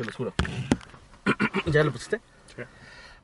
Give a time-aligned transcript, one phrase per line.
[0.00, 0.32] Se los juro.
[1.66, 2.22] ¿Ya lo pusiste?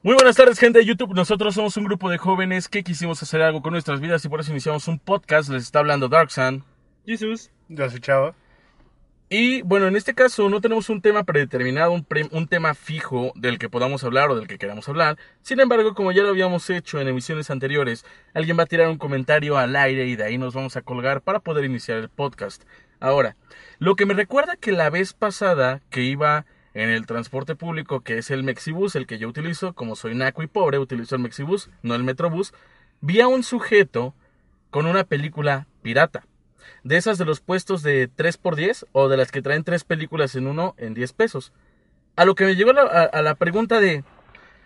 [0.02, 1.14] Muy buenas tardes, gente de YouTube.
[1.14, 4.40] Nosotros somos un grupo de jóvenes que quisimos hacer algo con nuestras vidas y por
[4.40, 5.48] eso iniciamos un podcast.
[5.48, 6.64] Les está hablando Darksan.
[7.06, 7.50] Jesús.
[7.70, 8.34] Yo soy Chava.
[9.30, 13.32] Y bueno, en este caso no tenemos un tema predeterminado, un, pre- un tema fijo
[13.36, 15.16] del que podamos hablar o del que queramos hablar.
[15.40, 18.98] Sin embargo, como ya lo habíamos hecho en emisiones anteriores, alguien va a tirar un
[18.98, 22.64] comentario al aire y de ahí nos vamos a colgar para poder iniciar el podcast.
[23.00, 23.34] Ahora,
[23.78, 26.44] lo que me recuerda que la vez pasada que iba
[26.76, 30.42] en el transporte público, que es el Mexibus, el que yo utilizo, como soy naco
[30.42, 32.52] y pobre, utilizo el Mexibus, no el Metrobús,
[33.00, 34.14] vi a un sujeto
[34.68, 36.26] con una película pirata
[36.84, 40.46] de esas de los puestos de 3x10 o de las que traen tres películas en
[40.46, 41.54] uno en 10 pesos.
[42.14, 44.04] A lo que me llegó a la pregunta de,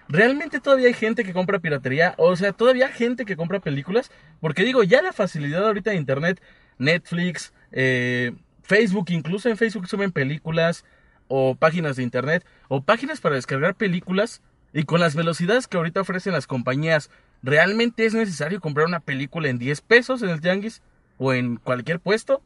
[0.09, 2.15] ¿realmente todavía hay gente que compra piratería?
[2.19, 4.11] O sea, ¿todavía hay gente que compra películas?
[4.41, 6.43] Porque digo, ya la facilidad ahorita de Internet,
[6.77, 8.33] Netflix, eh,
[8.65, 10.85] Facebook, incluso en Facebook suben películas
[11.31, 14.43] o páginas de Internet o páginas para descargar películas
[14.75, 17.11] y con las velocidades que ahorita ofrecen las compañías,
[17.43, 20.83] ¿realmente es necesario comprar una película en 10 pesos en el Tianguis?
[21.21, 22.43] o en cualquier puesto.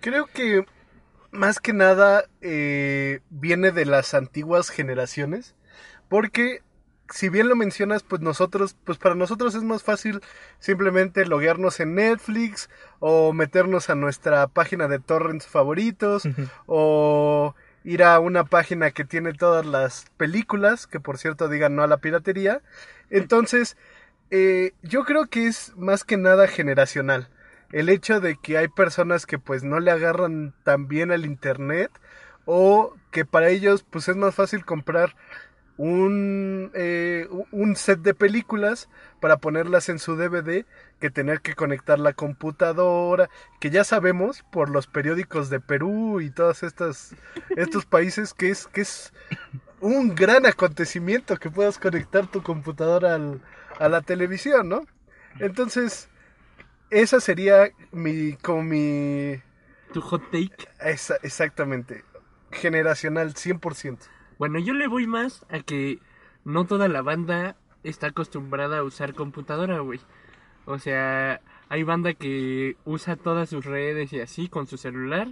[0.00, 0.64] Creo que
[1.32, 5.56] más que nada eh, viene de las antiguas generaciones.
[6.08, 6.62] Porque
[7.10, 10.20] si bien lo mencionas, pues nosotros, pues para nosotros es más fácil
[10.58, 16.22] simplemente loguearnos en Netflix o meternos a nuestra página de torrents favoritos
[16.66, 21.82] o ir a una página que tiene todas las películas, que por cierto digan no
[21.82, 22.62] a la piratería.
[23.10, 23.76] Entonces,
[24.30, 27.28] eh, yo creo que es más que nada generacional.
[27.72, 31.90] El hecho de que hay personas que pues no le agarran tan bien al internet
[32.44, 35.14] o que para ellos pues es más fácil comprar
[35.82, 38.88] un, eh, un set de películas
[39.20, 40.64] para ponerlas en su DVD
[41.00, 43.28] que tener que conectar la computadora,
[43.60, 47.14] que ya sabemos por los periódicos de Perú y todos estos,
[47.56, 49.12] estos países que es, que es
[49.80, 53.40] un gran acontecimiento que puedas conectar tu computadora al,
[53.80, 54.82] a la televisión, ¿no?
[55.40, 56.08] Entonces,
[56.90, 59.40] esa sería mi, como mi,
[59.92, 60.68] Tu hot take.
[60.80, 62.04] esa- exactamente,
[62.52, 63.98] generacional 100%.
[64.42, 66.00] Bueno, yo le voy más a que
[66.44, 67.54] no toda la banda
[67.84, 70.00] está acostumbrada a usar computadora, güey.
[70.64, 75.28] O sea, hay banda que usa todas sus redes y así con su celular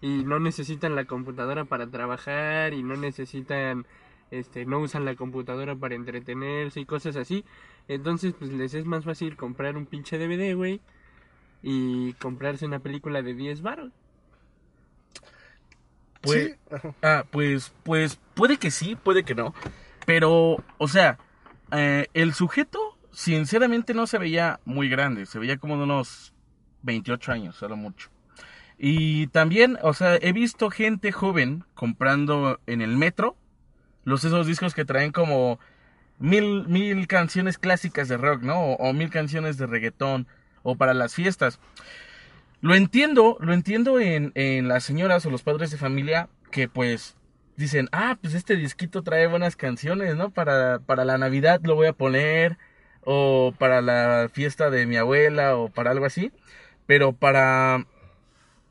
[0.00, 3.86] y no necesitan la computadora para trabajar y no necesitan
[4.32, 7.44] este no usan la computadora para entretenerse y cosas así.
[7.86, 10.80] Entonces, pues les es más fácil comprar un pinche DVD, güey,
[11.62, 13.92] y comprarse una película de 10 baros.
[16.24, 19.54] Pues, Sí, ah, pues, pues puede que sí, puede que no.
[20.06, 21.18] Pero, o sea,
[21.72, 25.26] eh, el sujeto, sinceramente, no se veía muy grande.
[25.26, 26.34] Se veía como de unos
[26.82, 28.10] 28 años, a lo mucho.
[28.78, 33.36] Y también, o sea, he visto gente joven comprando en el metro
[34.04, 35.58] los esos discos que traen como
[36.18, 38.60] mil, mil canciones clásicas de rock, ¿no?
[38.60, 40.26] O, o mil canciones de reggaetón,
[40.62, 41.60] o para las fiestas.
[42.64, 47.14] Lo entiendo, lo entiendo en, en las señoras o los padres de familia que pues
[47.58, 50.30] dicen, ah, pues este disquito trae buenas canciones, ¿no?
[50.30, 52.56] Para, para la Navidad lo voy a poner,
[53.02, 56.32] o para la fiesta de mi abuela, o para algo así.
[56.86, 57.86] Pero para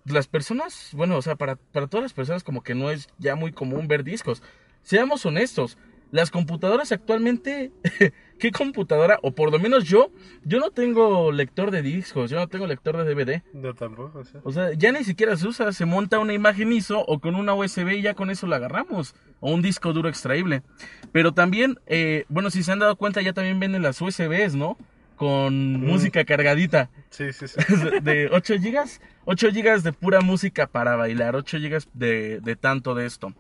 [0.06, 3.36] las personas, bueno, o sea, para, para todas las personas como que no es ya
[3.36, 4.42] muy común ver discos.
[4.82, 5.78] Seamos honestos,
[6.10, 7.72] las computadoras actualmente,
[8.40, 9.20] ¿qué computadora?
[9.22, 10.12] O por lo menos yo,
[10.44, 13.44] yo no tengo lector de discos, yo no tengo lector de DVD.
[13.54, 14.42] Yo tampoco, o sea.
[14.44, 17.54] O sea, ya ni siquiera se usa, se monta una imagen ISO o con una
[17.54, 19.16] USB y ya con eso la agarramos.
[19.40, 20.64] O un disco duro extraíble.
[21.12, 24.78] Pero también, eh, bueno, si se han dado cuenta, ya también venden las USBs, ¿no?
[25.16, 26.90] Con música cargadita.
[27.10, 27.60] Sí, sí, sí.
[28.02, 29.02] de 8 gigas.
[29.26, 31.36] 8 gigas de pura música para bailar.
[31.36, 33.34] 8 gigas de, de tanto de esto.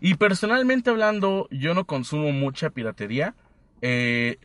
[0.00, 3.34] Y personalmente hablando, yo no consumo mucha piratería.
[3.82, 4.38] Eh,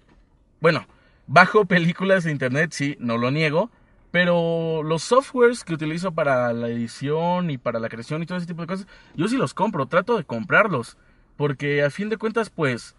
[0.62, 0.86] bueno,
[1.28, 3.70] bajo películas de internet, sí, no lo niego.
[4.12, 8.46] Pero los softwares que utilizo para la edición y para la creación y todo ese
[8.46, 10.98] tipo de cosas, yo sí los compro, trato de comprarlos.
[11.36, 12.96] Porque a fin de cuentas, pues,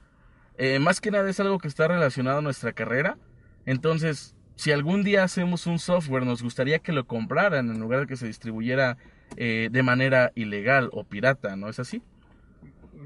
[0.58, 3.16] eh, más que nada es algo que está relacionado a nuestra carrera.
[3.64, 8.06] Entonces, si algún día hacemos un software, nos gustaría que lo compraran en lugar de
[8.08, 8.96] que se distribuyera
[9.36, 12.02] eh, de manera ilegal o pirata, ¿no es así?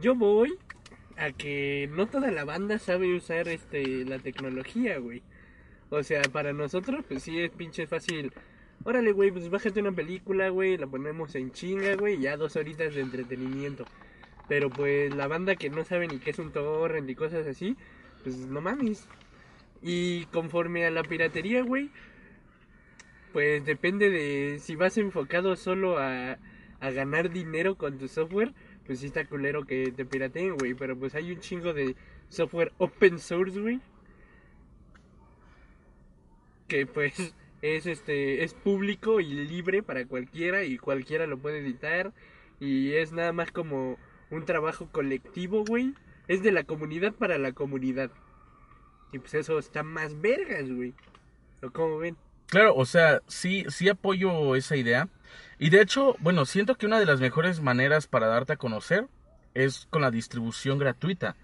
[0.01, 0.59] yo voy
[1.19, 5.23] a que no toda la banda sabe usar este la tecnología, güey.
[5.91, 8.33] O sea, para nosotros, pues sí es pinche fácil.
[8.85, 12.95] Órale, güey, pues bájate una película, güey, la ponemos en chinga, güey, ya dos horitas
[12.95, 13.85] de entretenimiento.
[14.49, 17.77] Pero pues la banda que no sabe ni qué es un torrent y cosas así,
[18.23, 19.09] pues no mames.
[19.83, 21.91] Y conforme a la piratería, güey,
[23.33, 26.39] pues depende de si vas enfocado solo a,
[26.81, 28.53] a ganar dinero con tu software,
[28.89, 30.73] pues sí está culero que te pirateen, güey.
[30.73, 31.95] Pero pues hay un chingo de
[32.31, 33.81] software open source, güey.
[36.69, 42.13] Que pues es este es público y libre para cualquiera y cualquiera lo puede editar
[42.61, 43.99] y es nada más como
[44.31, 45.93] un trabajo colectivo, güey.
[46.27, 48.11] Es de la comunidad para la comunidad.
[49.13, 50.95] Y pues eso está más vergas, güey.
[51.63, 52.17] ¿O cómo ven?
[52.49, 55.09] Claro, o sea, sí, sí apoyo esa idea.
[55.59, 59.07] Y de hecho, bueno, siento que una de las mejores maneras para darte a conocer
[59.55, 61.37] es con la distribución gratuita.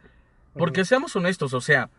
[0.56, 1.90] Porque seamos honestos, o sea,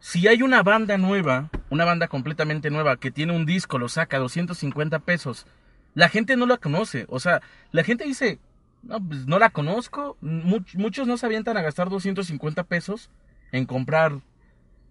[0.00, 4.16] si hay una banda nueva, una banda completamente nueva que tiene un disco, lo saca
[4.16, 5.46] a 250 pesos,
[5.94, 7.04] la gente no la conoce.
[7.10, 8.38] O sea, la gente dice,
[8.82, 10.16] no, pues no la conozco.
[10.22, 13.10] Much- muchos no se avientan a gastar 250 pesos
[13.52, 14.20] en comprar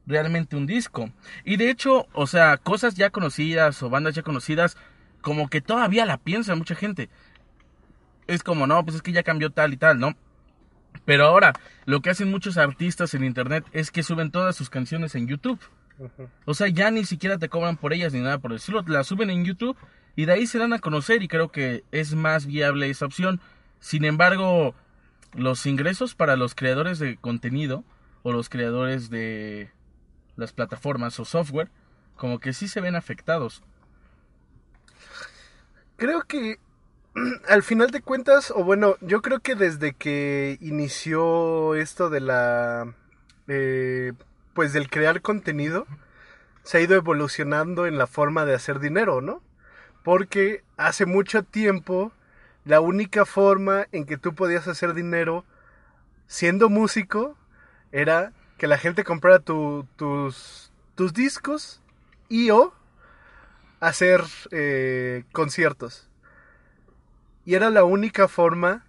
[0.08, 1.12] realmente un disco.
[1.44, 4.78] Y de hecho, o sea, cosas ya conocidas o bandas ya conocidas,
[5.22, 7.10] como que todavía la piensa mucha gente.
[8.26, 10.16] Es como, no, pues es que ya cambió tal y tal, ¿no?
[11.06, 11.54] Pero ahora,
[11.86, 15.60] lo que hacen muchos artistas en internet es que suben todas sus canciones en YouTube.
[16.46, 18.84] O sea, ya ni siquiera te cobran por ellas ni nada por decirlo.
[18.88, 19.78] Las suben en YouTube
[20.16, 23.40] y de ahí se dan a conocer y creo que es más viable esa opción.
[23.80, 24.76] Sin embargo,
[25.34, 27.84] los ingresos para los creadores de contenido
[28.24, 29.72] o los creadores de
[30.38, 31.70] las plataformas o software,
[32.16, 33.62] como que sí se ven afectados.
[35.98, 36.60] Creo que
[37.50, 42.94] al final de cuentas, o bueno, yo creo que desde que inició esto de la,
[43.48, 44.14] eh,
[44.54, 45.86] pues del crear contenido,
[46.64, 49.42] se ha ido evolucionando en la forma de hacer dinero, ¿no?
[50.04, 52.12] Porque hace mucho tiempo
[52.66, 55.46] la única forma en que tú podías hacer dinero
[56.28, 57.38] siendo músico
[57.92, 61.82] era que la gente comprara tu- tus, tus discos
[62.30, 62.74] y o
[63.80, 64.22] hacer
[64.52, 66.10] eh, conciertos.
[67.46, 68.86] Y era la única forma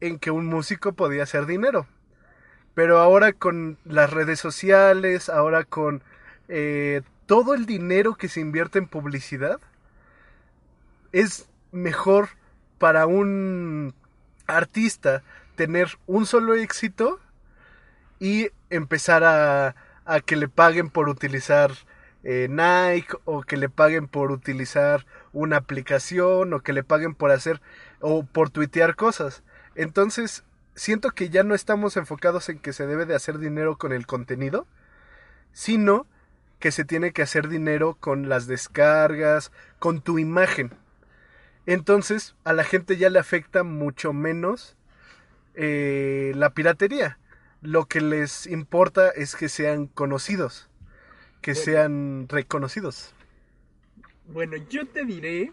[0.00, 1.86] en que un músico podía hacer dinero.
[2.74, 6.02] Pero ahora con las redes sociales, ahora con
[6.48, 9.60] eh, todo el dinero que se invierte en publicidad,
[11.12, 12.30] es mejor
[12.78, 13.94] para un
[14.46, 15.22] artista
[15.54, 17.18] tener un solo éxito
[18.20, 19.74] y empezar a,
[20.24, 21.72] que le paguen por utilizar
[22.22, 27.30] eh, Nike o que le paguen por utilizar una aplicación o que le paguen por
[27.30, 27.60] hacer
[28.00, 29.42] o por tuitear cosas.
[29.74, 33.92] Entonces, siento que ya no estamos enfocados en que se debe de hacer dinero con
[33.92, 34.66] el contenido,
[35.52, 36.06] sino
[36.58, 40.72] que se tiene que hacer dinero con las descargas, con tu imagen.
[41.66, 44.76] Entonces, a la gente ya le afecta mucho menos
[45.54, 47.18] eh, la piratería.
[47.66, 50.70] Lo que les importa es que sean conocidos,
[51.42, 51.64] que Bueno.
[51.64, 53.14] sean reconocidos.
[54.26, 55.52] Bueno, yo te diré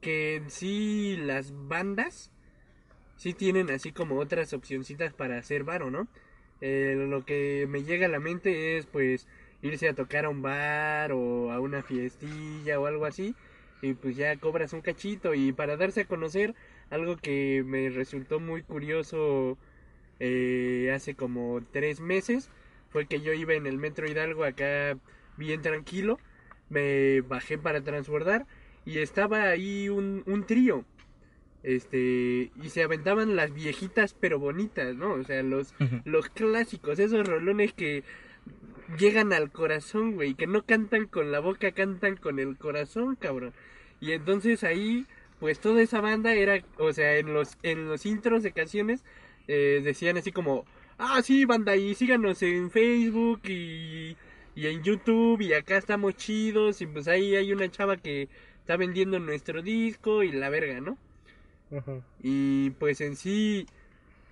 [0.00, 2.30] que en sí las bandas
[3.16, 6.08] sí tienen así como otras opcioncitas para hacer varo, ¿no?
[6.60, 9.28] Eh, lo que me llega a la mente es pues
[9.62, 13.36] irse a tocar a un bar o a una fiestilla o algo así
[13.82, 16.54] y pues ya cobras un cachito y para darse a conocer
[16.90, 19.58] algo que me resultó muy curioso
[20.20, 22.50] eh, hace como tres meses
[22.90, 24.96] fue que yo iba en el metro Hidalgo acá
[25.36, 26.18] bien tranquilo
[26.70, 28.46] me bajé para transbordar
[28.84, 30.84] y estaba ahí un, un trío.
[31.62, 35.14] Este, y se aventaban las viejitas pero bonitas, ¿no?
[35.14, 38.04] O sea, los, los clásicos, esos rolones que
[38.98, 43.54] llegan al corazón, güey, que no cantan con la boca, cantan con el corazón, cabrón.
[43.98, 45.06] Y entonces ahí,
[45.40, 49.02] pues toda esa banda era, o sea, en los, en los intros de canciones,
[49.48, 50.64] eh, decían así como,
[50.98, 54.16] ah, sí, banda, y síganos en Facebook y,
[54.54, 58.28] y en YouTube, y acá estamos chidos, y pues ahí hay una chava que
[58.60, 60.96] está vendiendo nuestro disco y la verga, ¿no?
[62.22, 63.66] Y pues en sí,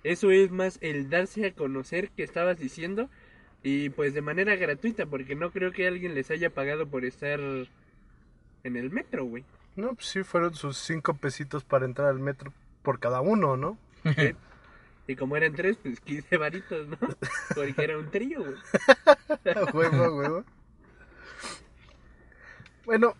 [0.03, 3.09] eso es más el darse a conocer que estabas diciendo.
[3.63, 7.39] Y pues de manera gratuita, porque no creo que alguien les haya pagado por estar
[7.39, 9.45] en el metro, güey.
[9.75, 13.77] No, pues sí, fueron sus cinco pesitos para entrar al metro por cada uno, ¿no?
[15.07, 16.97] Y como eran tres, pues 15 varitos, ¿no?
[17.55, 18.55] Porque era un trío, güey.
[19.73, 20.45] Huevo, huevo.
[22.85, 23.15] Bueno,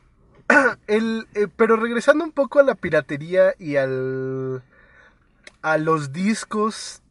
[0.87, 4.63] el, eh, pero regresando un poco a la piratería y al
[5.61, 7.01] a los discos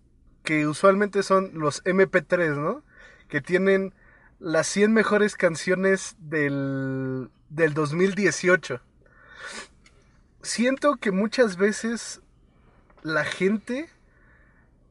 [0.45, 2.83] que usualmente son los MP3, ¿no?
[3.29, 3.95] Que tienen
[4.39, 8.81] las 100 mejores canciones del, del 2018.
[10.43, 12.21] Siento que muchas veces
[13.03, 13.89] la gente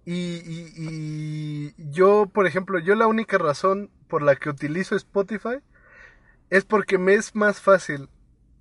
[0.05, 5.59] y, yo, por ejemplo, yo la única razón por la que utilizo Spotify
[6.49, 8.09] es porque me es más fácil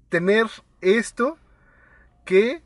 [0.09, 0.47] tener
[0.81, 1.39] esto
[2.25, 2.63] que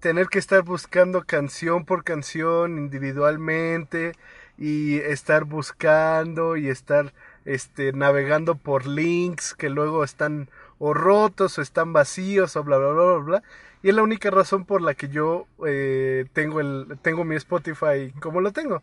[0.00, 4.12] tener que estar buscando canción por canción individualmente
[4.58, 7.12] y estar buscando y estar
[7.44, 12.92] este navegando por links que luego están o rotos o están vacíos o bla bla
[12.92, 13.42] bla bla bla
[13.86, 18.12] y es la única razón por la que yo eh, tengo el tengo mi Spotify
[18.20, 18.82] como lo tengo.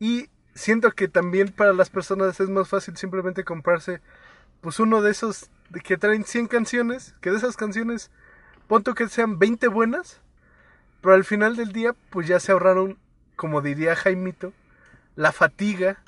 [0.00, 4.00] Y siento que también para las personas es más fácil simplemente comprarse
[4.60, 5.50] pues uno de esos
[5.84, 8.10] que traen 100 canciones que de esas canciones
[8.66, 10.22] punto que sean 20 buenas
[11.04, 12.96] pero al final del día, pues ya se ahorraron,
[13.36, 14.54] como diría Jaimito,
[15.16, 15.98] la fatiga,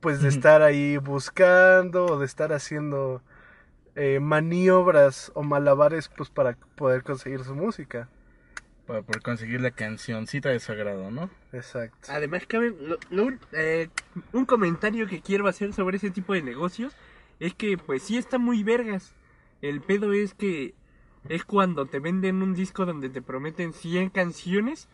[0.00, 3.22] pues de estar ahí buscando o de estar haciendo
[3.98, 8.08] eh, maniobras o malabares, pues para poder conseguir su música.
[8.86, 11.28] Para poder conseguir la cancioncita de sagrado, ¿no?
[11.52, 12.08] Exacto.
[12.10, 13.88] Además, cabe lo- lo- eh,
[14.32, 16.94] un comentario que quiero hacer sobre ese tipo de negocios
[17.40, 19.14] es que, pues sí está muy vergas.
[19.60, 20.74] El pedo es que
[21.28, 24.88] es cuando te venden un disco donde te prometen 100 canciones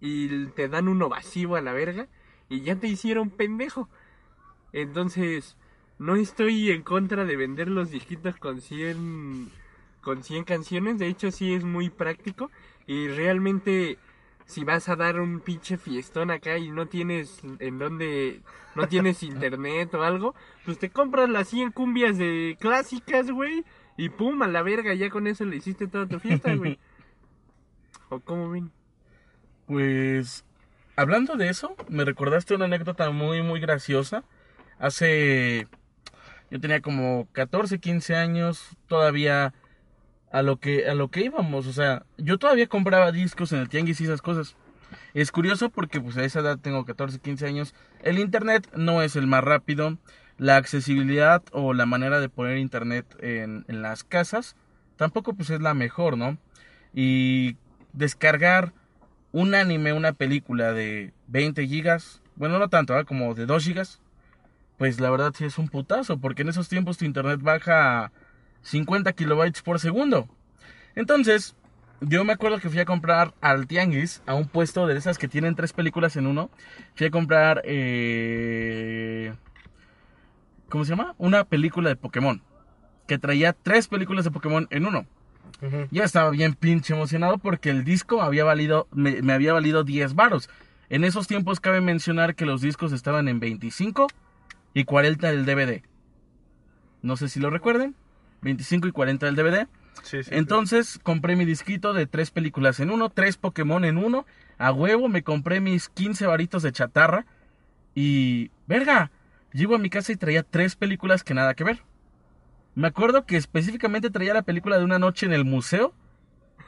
[0.00, 2.06] y te dan uno vacío a la verga
[2.48, 3.88] y ya te hicieron pendejo.
[4.72, 5.56] Entonces,
[5.98, 9.50] no estoy en contra de vender los disquitos con 100
[10.00, 12.50] con 100 canciones, de hecho sí es muy práctico
[12.86, 13.98] y realmente
[14.46, 18.40] si vas a dar un pinche fiestón acá y no tienes en donde
[18.74, 23.64] no tienes internet o algo, pues te compras las 100 cumbias de clásicas, güey,
[23.98, 26.78] y pum, a la verga, ya con eso le hiciste toda tu fiesta, güey.
[28.08, 28.70] ¿O cómo ven?
[29.66, 30.44] Pues,
[30.96, 34.24] hablando de eso, me recordaste una anécdota muy, muy graciosa.
[34.78, 35.68] Hace,
[36.50, 39.54] yo tenía como 14, 15 años, todavía
[40.30, 43.68] a lo que, a lo que íbamos, o sea, yo todavía compraba discos en el
[43.68, 44.56] tianguis y esas cosas.
[45.14, 47.74] Es curioso porque pues a esa edad tengo 14, 15 años.
[48.02, 49.98] El internet no es el más rápido.
[50.38, 54.56] La accesibilidad o la manera de poner internet en, las casas
[54.96, 56.38] tampoco pues es la mejor, ¿no?
[56.94, 57.56] Y
[57.92, 58.72] descargar
[59.32, 63.04] un anime, una película de 20 gigas, bueno, no tanto, ¿eh?
[63.04, 64.00] como de 2 gigas,
[64.78, 68.12] pues la verdad sí es un putazo, porque en esos tiempos tu internet baja a
[68.62, 70.28] 50 kilobytes por segundo.
[70.94, 71.56] Entonces,
[72.00, 75.26] yo me acuerdo que fui a comprar al Tianguis, a un puesto de esas que
[75.26, 76.48] tienen tres películas en uno.
[76.94, 79.34] Fui a comprar, eh,
[80.68, 81.16] ¿cómo se llama?
[81.18, 82.40] Una película de Pokémon,
[83.08, 85.06] que traía tres películas de Pokémon en uno.
[85.60, 85.88] Ujú.
[85.90, 90.14] Ya estaba bien pinche emocionado porque el disco había valido, me, me había valido 10
[90.14, 90.48] varos.
[90.88, 94.06] En esos tiempos cabe mencionar que los discos estaban en 25
[94.74, 95.82] y 40 del DVD.
[97.02, 97.94] No sé si lo recuerden.
[98.42, 99.68] 25 y 40 del DVD.
[100.02, 100.30] Sí, sí, sí.
[100.32, 104.26] Entonces compré mi disquito de tres películas en uno, tres Pokémon en uno.
[104.58, 107.26] A huevo me compré mis 15 varitos de chatarra.
[107.94, 108.50] Y...
[108.66, 109.10] Verga.
[109.52, 111.82] Llego a mi casa y traía tres películas que nada que ver.
[112.74, 115.94] Me acuerdo que específicamente traía la película de una noche en el museo.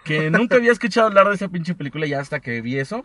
[0.04, 3.04] Que nunca había escuchado hablar de esa pinche película ya hasta que vi eso.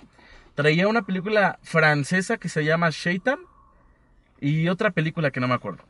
[0.56, 3.40] Traía una película francesa que se llama Shaitan.
[4.40, 5.84] Y otra película que no me acuerdo.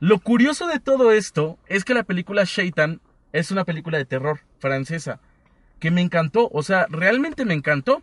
[0.00, 3.00] Lo curioso de todo esto es que la película Shaitan
[3.32, 5.20] es una película de terror francesa
[5.78, 8.02] que me encantó, o sea, realmente me encantó.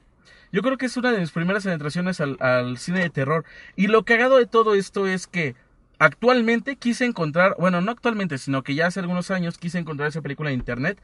[0.51, 3.45] Yo creo que es una de mis primeras penetraciones al, al cine de terror.
[3.77, 5.55] Y lo cagado de todo esto es que
[5.97, 10.21] actualmente quise encontrar, bueno, no actualmente, sino que ya hace algunos años quise encontrar esa
[10.21, 11.01] película en internet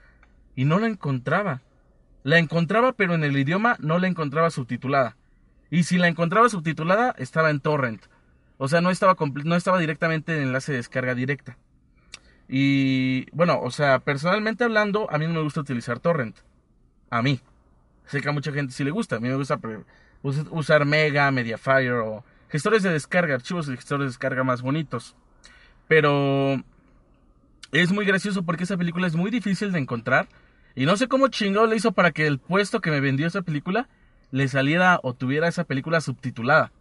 [0.55, 1.61] y no la encontraba.
[2.23, 5.15] La encontraba, pero en el idioma no la encontraba subtitulada.
[5.69, 8.03] Y si la encontraba subtitulada, estaba en torrent.
[8.57, 11.57] O sea, no estaba, no estaba directamente en enlace de descarga directa.
[12.47, 16.37] Y bueno, o sea, personalmente hablando, a mí no me gusta utilizar torrent.
[17.09, 17.39] A mí.
[18.05, 19.17] Sé que a mucha gente sí le gusta.
[19.17, 19.59] A mí me gusta
[20.51, 25.15] usar Mega, Mediafire o gestores de descarga, archivos de gestores de descarga más bonitos.
[25.87, 26.63] Pero
[27.71, 30.27] es muy gracioso porque esa película es muy difícil de encontrar.
[30.75, 33.41] Y no sé cómo chingado le hizo para que el puesto que me vendió esa
[33.41, 33.87] película
[34.31, 36.71] le saliera o tuviera esa película subtitulada.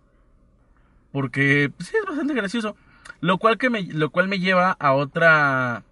[1.15, 2.75] Porque pues, sí, es bastante gracioso.
[3.21, 5.85] Lo cual, que me, lo cual me lleva a otra.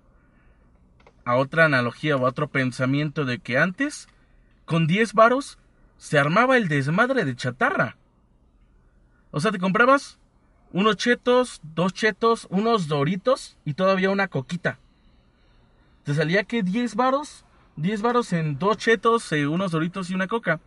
[1.25, 4.09] A otra analogía o a otro pensamiento de que antes,
[4.65, 5.61] con 10 varos,
[5.97, 7.97] se armaba el desmadre de chatarra.
[9.31, 10.19] O sea, te comprabas
[10.73, 14.81] unos chetos, dos chetos, unos doritos y todavía una coquita.
[16.03, 17.45] Te salía que 10 varos,
[17.77, 20.59] 10 varos en dos chetos, eh, unos doritos y una coca.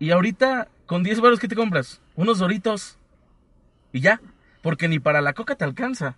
[0.00, 2.00] Y ahorita, con 10 baros, ¿qué te compras?
[2.16, 2.97] Unos doritos.
[3.92, 4.20] Y ya.
[4.62, 6.16] Porque ni para la coca te alcanza.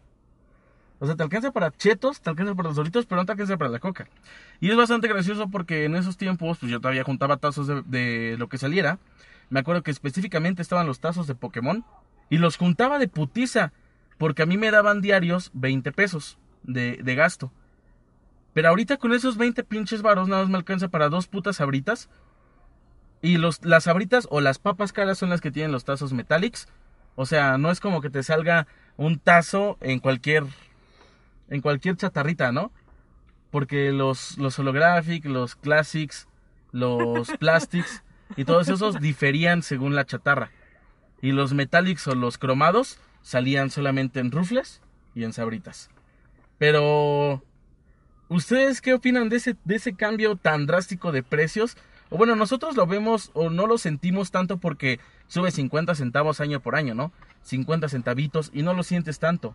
[0.99, 3.57] O sea, te alcanza para chetos, te alcanza para los doritos, pero no te alcanza
[3.57, 4.09] para la coca.
[4.61, 8.49] Y es bastante gracioso porque en esos tiempos, pues yo todavía juntaba tazos de, lo
[8.49, 8.99] que saliera.
[9.49, 11.85] Me acuerdo que específicamente estaban los tazos de Pokémon.
[12.29, 13.73] Y los juntaba de putiza.
[14.19, 17.51] Porque a mí me daban diarios 20 pesos de, de gasto.
[18.53, 22.11] Pero ahorita con esos 20 pinches varos nada más me alcanza para dos putas sabritas.
[23.23, 26.69] Y los, las sabritas o las papas caras son las que tienen los tazos metallics.
[27.17, 30.45] O sea, no es como que te salga un tazo en cualquier
[31.49, 32.73] en cualquier chatarrita, ¿no?
[33.51, 36.29] Porque los, los holographic, los classics,
[36.71, 38.03] los plastics
[38.37, 40.51] y todos esos diferían según la chatarra.
[41.21, 44.81] Y los metallics o los cromados salían solamente en rufles
[45.15, 45.91] y en sabritas.
[46.59, 47.43] Pero,
[48.29, 51.77] ¿ustedes qué opinan de ese, de ese cambio tan drástico de precios?
[52.11, 54.99] O bueno, nosotros lo vemos o no lo sentimos tanto porque
[55.29, 57.13] sube 50 centavos año por año, ¿no?
[57.43, 59.55] 50 centavitos y no lo sientes tanto.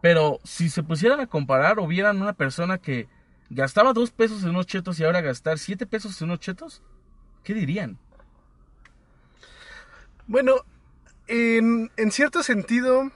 [0.00, 3.08] Pero si se pusieran a comparar o vieran una persona que
[3.50, 6.82] gastaba dos pesos en unos chetos y ahora gastar siete pesos en unos chetos,
[7.42, 7.98] ¿qué dirían?
[10.26, 10.54] Bueno,
[11.26, 13.10] en, en cierto sentido,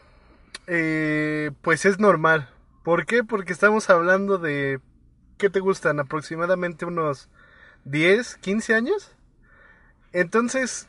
[0.66, 2.48] eh, pues es normal.
[2.82, 3.22] ¿Por qué?
[3.22, 4.80] Porque estamos hablando de,
[5.36, 6.00] ¿qué te gustan?
[6.00, 7.28] Aproximadamente unos
[7.84, 9.12] 10, 15 años.
[10.12, 10.88] Entonces,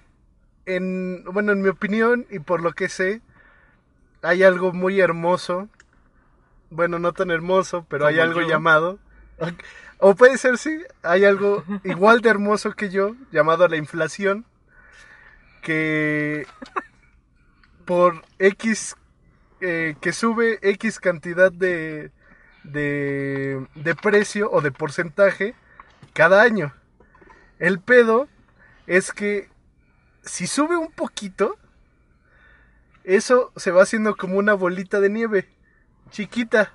[0.66, 3.22] en, bueno, en mi opinión y por lo que sé,
[4.22, 5.70] hay algo muy hermoso.
[6.70, 8.48] Bueno, no tan hermoso, pero hay algo yo.
[8.48, 9.00] llamado.
[9.98, 14.46] O puede ser, sí, hay algo igual de hermoso que yo, llamado la inflación,
[15.62, 16.48] que
[17.86, 18.96] por X,
[19.60, 22.12] eh, que sube X cantidad de,
[22.64, 25.54] de, de precio o de porcentaje
[26.14, 26.74] cada año.
[27.60, 28.28] El pedo
[28.88, 29.50] es que
[30.24, 31.58] si sube un poquito,
[33.04, 35.50] eso se va haciendo como una bolita de nieve,
[36.10, 36.72] chiquita,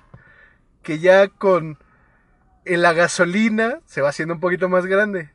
[0.83, 1.77] que ya con
[2.65, 5.31] en la gasolina se va haciendo un poquito más grande,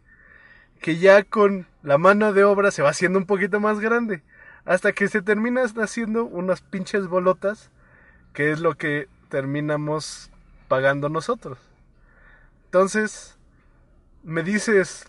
[0.80, 4.22] que ya con la mano de obra se va haciendo un poquito más grande,
[4.64, 7.70] hasta que se termina haciendo unas pinches bolotas,
[8.32, 10.30] que es lo que terminamos
[10.68, 11.58] pagando nosotros.
[12.66, 13.36] Entonces,
[14.22, 15.06] me dices,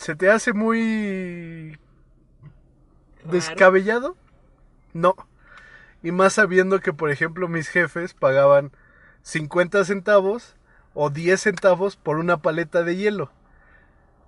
[0.00, 1.78] ¿se te hace muy
[3.22, 3.32] Raro.
[3.32, 4.16] descabellado?
[4.94, 5.14] No.
[6.02, 8.72] Y más sabiendo que, por ejemplo, mis jefes pagaban
[9.22, 10.56] 50 centavos
[10.94, 13.30] o 10 centavos por una paleta de hielo.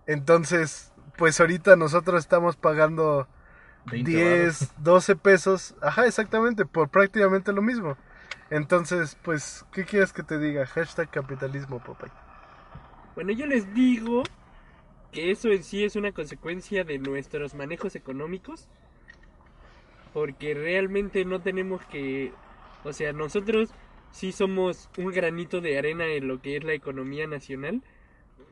[0.06, 3.26] Entonces, pues ahorita nosotros estamos pagando
[3.86, 4.74] 20 10, varos.
[4.76, 5.74] 12 pesos.
[5.80, 7.96] Ajá, exactamente, por prácticamente lo mismo.
[8.50, 10.66] Entonces, pues, ¿qué quieres que te diga?
[10.66, 12.08] Hashtag capitalismo, papá.
[13.14, 14.22] Bueno, yo les digo
[15.12, 18.68] que eso en sí es una consecuencia de nuestros manejos económicos.
[20.12, 22.32] Porque realmente no tenemos que...
[22.84, 23.70] O sea, nosotros
[24.10, 27.82] sí somos un granito de arena en lo que es la economía nacional.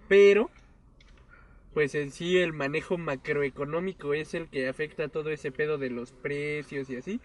[0.08, 0.50] Pero,
[1.74, 6.12] pues en sí el manejo macroeconómico es el que afecta todo ese pedo de los
[6.12, 7.20] precios y así.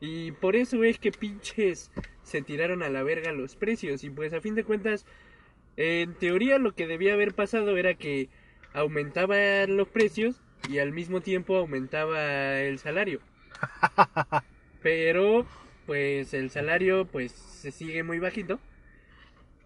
[0.00, 1.92] Y por eso es que pinches
[2.24, 4.02] se tiraron a la verga los precios.
[4.02, 5.06] Y pues a fin de cuentas,
[5.76, 8.28] en teoría lo que debía haber pasado era que
[8.74, 10.36] aumentaban los precios
[10.68, 13.20] y al mismo tiempo aumentaba el salario.
[14.82, 15.46] Pero
[15.86, 18.58] pues el salario pues se sigue muy bajito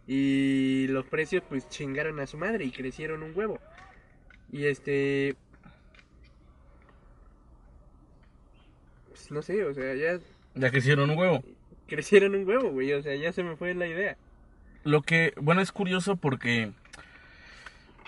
[0.07, 3.59] y los precios pues chingaron a su madre y crecieron un huevo.
[4.53, 5.37] Y este
[9.09, 10.19] pues no sé, o sea, ya
[10.55, 11.43] Ya que hicieron un huevo.
[11.87, 14.17] crecieron un huevo, güey, o sea, ya se me fue la idea.
[14.85, 16.73] Lo que, bueno, es curioso porque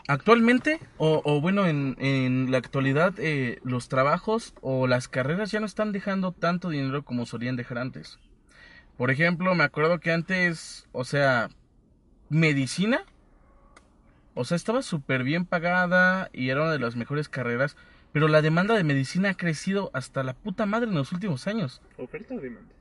[0.09, 5.61] actualmente, o, o bueno, en, en la actualidad, eh, los trabajos o las carreras ya
[5.61, 8.18] no están dejando tanto dinero como solían dejar antes.
[8.97, 11.51] Por ejemplo, me acuerdo que antes, o sea,
[12.31, 13.05] medicina,
[14.35, 17.77] o sea, estaba súper bien pagada y era una de las mejores carreras,
[18.12, 21.81] pero la demanda de medicina ha crecido hasta la puta madre en los últimos años.
[21.97, 22.73] ¿Oferta o demanda?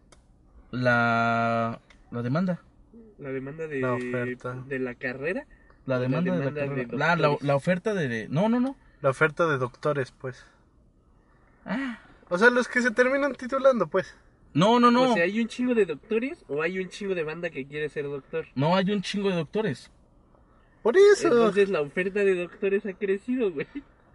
[0.72, 1.80] La,
[2.12, 2.62] la demanda.
[3.20, 4.54] La demanda de, La oferta.
[4.68, 5.46] de la carrera.
[5.88, 6.86] La La demanda, de la de.
[6.92, 7.42] La, la, doctores.
[7.48, 8.76] la oferta de, de- No, no, no.
[9.02, 10.46] La oferta de doctores, pues.
[11.66, 14.16] Ah, O sea, los que se terminan titulando, pues.
[14.54, 15.12] no, no, no.
[15.12, 17.90] O sea, ¿hay un chingo de doctores o hay un chingo de banda que quiere
[17.90, 18.46] ser doctor?
[18.54, 19.90] No, hay un chingo de doctores.
[20.84, 21.28] Por eso.
[21.28, 23.68] Entonces la oferta de doctores ha crecido, güey.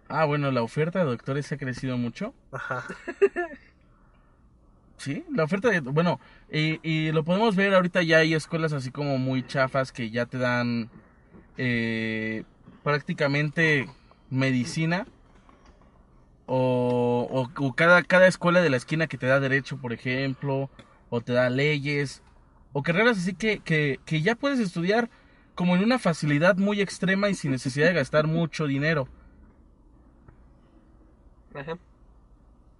[0.07, 2.33] Ah, bueno, la oferta de doctores ha crecido mucho.
[2.51, 2.85] Ajá.
[4.97, 5.81] Sí, la oferta de...
[5.81, 10.09] Bueno, y, y lo podemos ver ahorita ya hay escuelas así como muy chafas que
[10.11, 10.89] ya te dan
[11.57, 12.43] eh,
[12.83, 13.89] prácticamente
[14.29, 15.07] medicina
[16.45, 20.69] o, o cada, cada escuela de la esquina que te da derecho, por ejemplo,
[21.09, 22.21] o te da leyes,
[22.73, 25.09] o carreras así que, que, que ya puedes estudiar
[25.55, 29.07] como en una facilidad muy extrema y sin necesidad de gastar mucho dinero.
[31.53, 31.77] Ajá.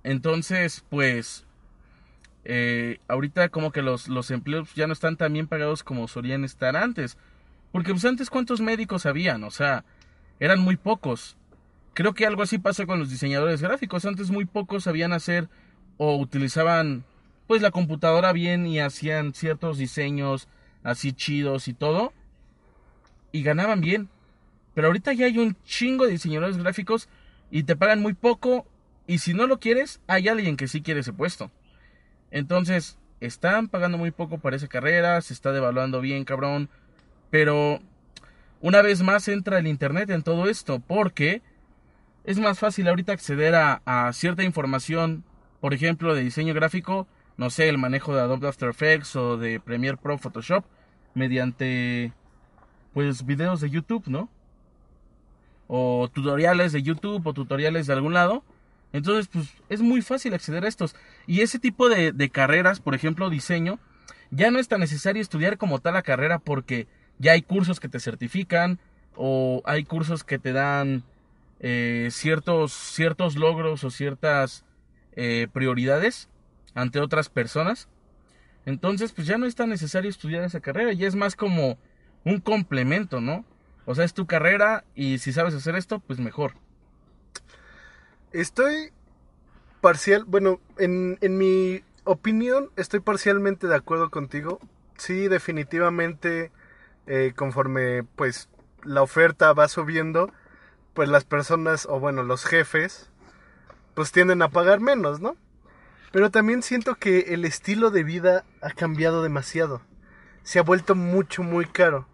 [0.04, 1.46] Entonces, pues,
[2.44, 6.44] eh, ahorita como que los, los empleos ya no están tan bien pagados como solían
[6.44, 7.18] estar antes.
[7.74, 9.84] Porque pues antes cuántos médicos habían, o sea,
[10.40, 11.38] eran muy pocos.
[11.96, 14.06] Creo que algo así pasa con los diseñadores gráficos.
[14.06, 15.50] Antes muy pocos sabían hacer
[15.98, 17.04] o utilizaban
[17.48, 20.48] pues la computadora bien y hacían ciertos diseños
[20.84, 22.14] así chidos y todo.
[23.32, 24.08] Y ganaban bien.
[24.76, 27.10] Pero ahorita ya hay un chingo de diseñadores gráficos
[27.50, 28.68] y te pagan muy poco.
[29.08, 31.50] Y si no lo quieres, hay alguien que sí quiere ese puesto.
[32.30, 36.70] Entonces, están pagando muy poco para esa carrera, se está devaluando bien, cabrón.
[37.34, 37.80] Pero
[38.62, 41.42] una vez más entra el Internet en todo esto, porque
[42.26, 45.24] es más fácil ahorita acceder a, cierta información,
[45.60, 49.60] por ejemplo, de diseño gráfico, no sé, el manejo de Adobe After Effects o de
[49.60, 50.64] Premiere Pro Photoshop,
[51.16, 52.14] mediante,
[52.94, 54.30] pues, videos de YouTube, ¿no?
[55.66, 58.44] O tutoriales de YouTube o tutoriales de algún lado.
[58.92, 60.96] Entonces, pues, es muy fácil acceder a estos.
[61.26, 63.80] Y ese tipo de, de carreras, por ejemplo, diseño,
[64.30, 66.88] ya no es tan necesario estudiar como tal la carrera porque
[67.20, 68.80] ya hay cursos que te certifican
[69.16, 71.04] o hay cursos que te dan
[71.60, 74.66] eh, ciertos, ciertos logros o ciertas
[75.16, 76.30] eh, prioridades
[76.74, 77.88] ante otras personas.
[78.66, 81.78] Entonces, pues ya no es tan necesario estudiar esa carrera, ya es más como
[82.24, 83.46] un complemento, ¿no?
[83.86, 86.54] O sea, es tu carrera y si sabes hacer esto, pues mejor.
[88.32, 88.92] Estoy
[89.82, 94.60] parcial, bueno, en, en mi opinión estoy parcialmente de acuerdo contigo.
[94.98, 96.52] Sí, definitivamente
[97.08, 98.50] eh, conforme pues
[98.84, 100.32] la oferta va subiendo,
[100.94, 103.10] pues las personas o bueno, los jefes
[103.94, 105.36] pues tienden a pagar menos, ¿no?
[106.12, 109.82] Pero también siento que el estilo de vida ha cambiado demasiado.
[110.44, 112.08] Se ha vuelto mucho, muy caro.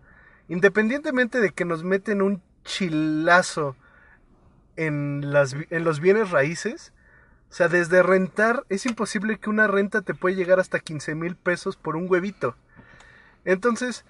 [0.47, 3.75] Independientemente de que nos meten un chilazo
[4.77, 6.93] en, las, en los bienes raíces,
[7.49, 11.35] o sea, desde rentar, es imposible que una renta te puede llegar hasta 15 mil
[11.35, 12.55] pesos por un huevito.
[13.43, 14.05] Entonces,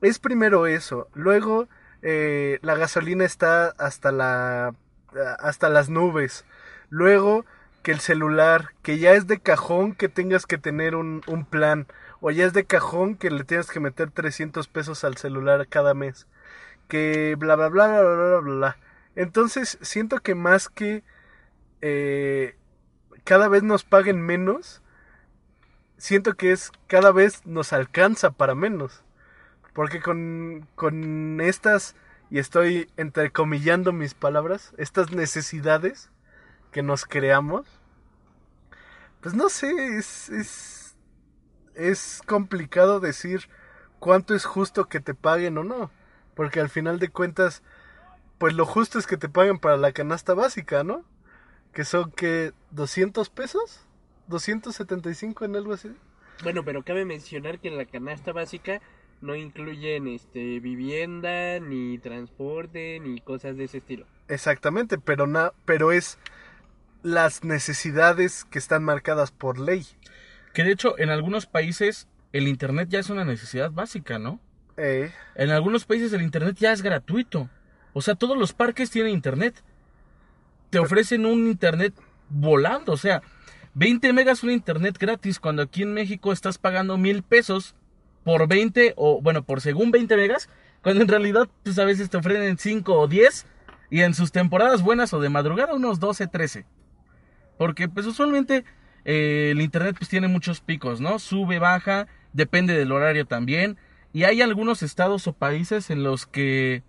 [0.00, 1.08] es primero eso.
[1.14, 1.68] Luego,
[2.02, 4.74] eh, la gasolina está hasta la.
[5.38, 6.44] hasta las nubes.
[6.90, 7.44] Luego,
[7.82, 11.86] que el celular, que ya es de cajón que tengas que tener un, plan.
[12.20, 15.94] O ya es de cajón que le tienes que meter 300 pesos al celular cada
[15.94, 16.26] mes.
[16.88, 18.76] Que bla bla bla bla bla bla bla.
[19.14, 21.04] Entonces, siento que más que
[21.80, 22.56] eh,
[23.24, 24.82] cada vez nos paguen menos,
[25.96, 29.04] siento que es cada vez nos alcanza para menos.
[29.76, 31.96] Porque con, con estas,
[32.30, 36.10] y estoy entrecomillando mis palabras, estas necesidades
[36.72, 37.66] que nos creamos,
[39.20, 40.96] pues no sé, es, es,
[41.74, 43.50] es complicado decir
[43.98, 45.90] cuánto es justo que te paguen o no.
[46.34, 47.62] Porque al final de cuentas,
[48.38, 51.04] pues lo justo es que te paguen para la canasta básica, ¿no?
[51.74, 53.86] Que son que 200 pesos,
[54.28, 55.94] 275 en algo así.
[56.42, 58.80] Bueno, pero cabe mencionar que la canasta básica
[59.20, 64.06] no incluyen este vivienda ni transporte ni cosas de ese estilo.
[64.28, 66.18] Exactamente, pero na, pero es
[67.02, 69.86] las necesidades que están marcadas por ley.
[70.52, 74.40] Que de hecho en algunos países el internet ya es una necesidad básica, ¿no?
[74.76, 75.10] Eh.
[75.34, 77.48] En algunos países el internet ya es gratuito.
[77.92, 79.62] O sea, todos los parques tienen internet.
[80.70, 81.94] Te ofrecen un internet
[82.28, 83.22] volando, o sea,
[83.74, 87.74] 20 megas un internet gratis cuando aquí en México estás pagando mil pesos
[88.26, 90.48] por 20 o bueno, por según 20 megas,
[90.82, 93.46] cuando en realidad pues a veces te ofrecen 5 o 10
[93.88, 96.66] y en sus temporadas buenas o de madrugada unos 12, 13.
[97.56, 98.64] Porque pues usualmente
[99.04, 101.20] eh, el internet pues tiene muchos picos, ¿no?
[101.20, 103.76] Sube, baja, depende del horario también.
[104.12, 106.82] Y hay algunos estados o países en los que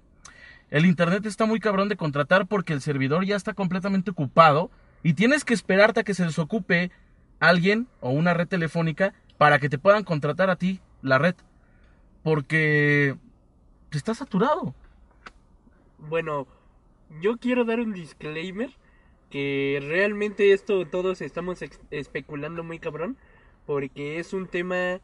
[0.72, 4.72] el internet está muy cabrón de contratar porque el servidor ya está completamente ocupado
[5.04, 6.90] y tienes que esperarte a que se desocupe
[7.40, 11.36] alguien o una red telefónica para que te puedan contratar a ti la red.
[12.24, 13.16] Porque
[13.92, 14.74] está saturado.
[15.98, 16.48] Bueno,
[17.22, 18.70] yo quiero dar un disclaimer
[19.30, 21.60] que realmente esto todos estamos
[21.92, 23.18] especulando muy cabrón
[23.66, 25.02] porque es un tema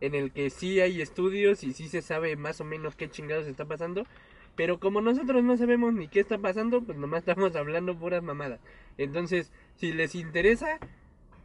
[0.00, 3.46] en el que sí hay estudios y sí se sabe más o menos qué chingados
[3.46, 4.06] está pasando,
[4.54, 8.60] pero como nosotros no sabemos ni qué está pasando, pues nomás estamos hablando puras mamadas.
[8.96, 10.78] Entonces, si les interesa,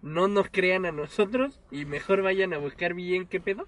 [0.01, 3.67] no nos crean a nosotros y mejor vayan a buscar bien qué pedo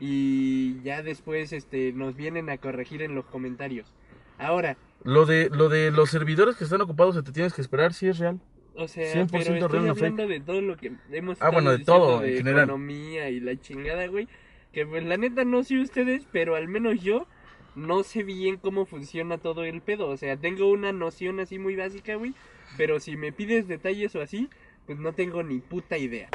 [0.00, 3.92] y ya después este nos vienen a corregir en los comentarios.
[4.38, 7.92] Ahora, lo de lo de los servidores que están ocupados se te tienes que esperar,
[7.94, 8.40] sí es real.
[8.74, 11.70] O sea, 100% pero estoy real, no hablando de todo lo que hemos Ah, bueno,
[11.76, 12.64] de todo, en de general.
[12.64, 14.28] economía y la chingada, güey.
[14.72, 17.26] Que pues la neta no sé ustedes, pero al menos yo
[17.74, 20.08] no sé bien cómo funciona todo el pedo.
[20.08, 22.34] O sea, tengo una noción así muy básica, güey.
[22.78, 24.48] Pero si me pides detalles o así,
[24.86, 26.30] pues no tengo ni puta idea.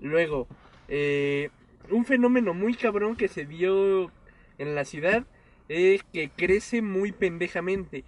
[0.00, 0.46] Luego,
[0.88, 1.48] eh,
[1.90, 4.10] un fenómeno muy cabrón que se dio
[4.58, 5.24] en la ciudad
[5.68, 8.04] es que crece muy pendejamente.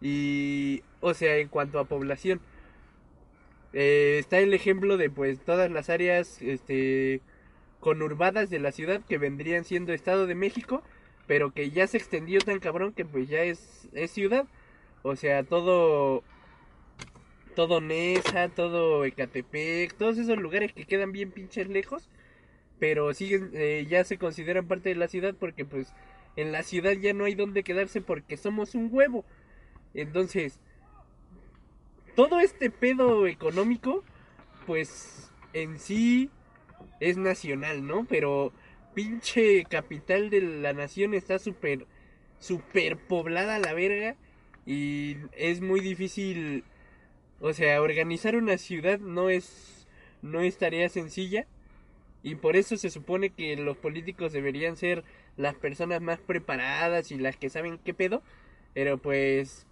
[0.00, 2.40] Y, o sea, en cuanto a población.
[3.72, 7.20] Eh, está el ejemplo de pues todas las áreas este
[7.80, 10.82] conurbadas de la ciudad que vendrían siendo Estado de México,
[11.26, 14.46] pero que ya se extendió tan cabrón que pues ya es, es ciudad.
[15.02, 16.22] O sea, todo
[17.54, 22.08] todo Nesa, todo Ecatepec, todos esos lugares que quedan bien pinches lejos,
[22.84, 25.94] pero siguen eh, ya se consideran parte de la ciudad porque pues
[26.36, 29.24] en la ciudad ya no hay donde quedarse porque somos un huevo.
[29.94, 30.60] Entonces,
[32.14, 34.04] todo este pedo económico,
[34.66, 36.28] pues en sí
[37.00, 38.04] es nacional, ¿no?
[38.04, 38.52] Pero
[38.92, 41.86] pinche capital de la nación está súper,
[42.38, 44.14] súper poblada la verga
[44.66, 46.64] y es muy difícil,
[47.40, 49.88] o sea, organizar una ciudad no es,
[50.20, 51.46] no es tarea sencilla
[52.24, 55.04] y por eso se supone que los políticos deberían ser
[55.36, 58.22] las personas más preparadas y las que saben qué pedo,
[58.72, 59.66] pero pues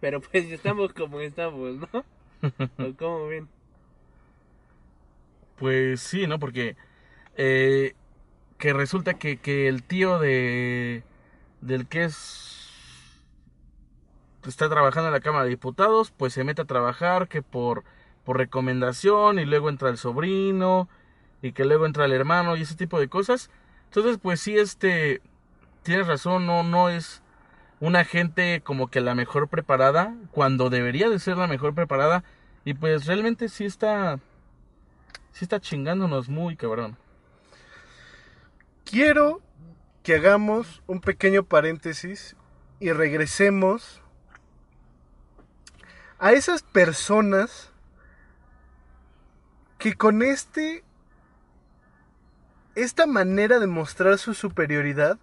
[0.00, 2.04] pero pues estamos como estamos, ¿no?
[2.78, 3.48] ¿O cómo ven?
[5.56, 6.38] Pues sí, ¿no?
[6.38, 6.76] Porque
[7.38, 7.94] eh,
[8.58, 11.04] que resulta que, que el tío de
[11.62, 12.50] del que es
[14.46, 17.82] está trabajando en la Cámara de Diputados, pues se mete a trabajar que por
[18.24, 20.90] por recomendación y luego entra el sobrino
[21.44, 23.50] y que luego entra el hermano y ese tipo de cosas.
[23.84, 25.20] Entonces, pues sí este
[25.82, 27.22] tienes razón, no no es
[27.80, 32.24] una gente como que la mejor preparada cuando debería de ser la mejor preparada
[32.64, 34.18] y pues realmente sí está
[35.32, 36.96] sí está chingándonos muy cabrón.
[38.86, 39.42] Quiero
[40.02, 42.36] que hagamos un pequeño paréntesis
[42.80, 44.00] y regresemos
[46.18, 47.70] a esas personas
[49.76, 50.83] que con este
[52.74, 55.18] esta manera de mostrar su superioridad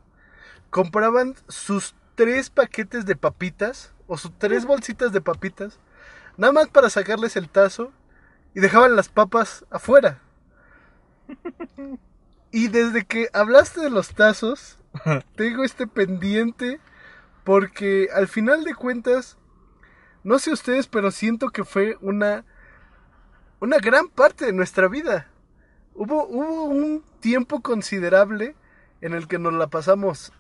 [0.69, 5.79] compraban sus tres paquetes de papitas o sus tres bolsitas de papitas
[6.37, 7.91] nada más para sacarles el tazo
[8.53, 10.19] y dejaban las papas afuera.
[12.53, 14.77] Y desde que hablaste de los tazos,
[15.37, 16.81] tengo este pendiente
[17.45, 19.37] porque al final de cuentas,
[20.25, 22.43] no sé ustedes, pero siento que fue una
[23.61, 25.27] una gran parte de nuestra vida.
[25.93, 28.56] Hubo, hubo un tiempo considerable
[29.01, 30.32] en el que nos la pasamos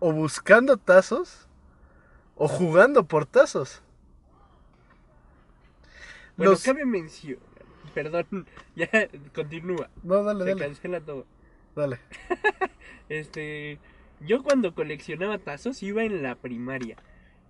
[0.00, 1.48] o buscando tazos
[2.36, 3.82] o jugando por tazos.
[6.36, 7.38] Bueno, Los- cabe mención.
[7.94, 8.88] Perdón, ya
[9.34, 9.88] continúa.
[10.02, 11.26] No, dale, Se dale, cancela todo.
[11.74, 11.98] dale.
[13.10, 13.78] Este,
[14.20, 16.96] yo cuando coleccionaba tazos iba en la primaria.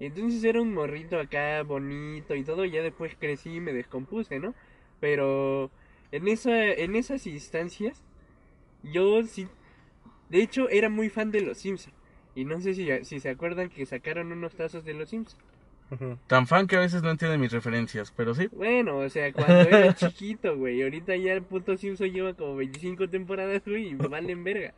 [0.01, 4.53] Entonces era un morrito acá bonito y todo, ya después crecí y me descompuse, ¿no?
[4.99, 5.71] Pero
[6.16, 8.03] en esa en esas instancias
[8.83, 9.48] yo sí
[10.29, 11.94] de hecho era muy fan de los Simpsons.
[12.35, 15.40] Y no sé si, si se acuerdan que sacaron unos tazos de los Simpsons.
[16.27, 18.48] Tan fan que a veces no entiende mis referencias, pero sí.
[18.50, 20.83] Bueno, o sea, cuando era chiquito, güey.
[20.83, 24.74] Ahorita ya el puto Simpson lleva como 25 temporadas, güey, y valen verga.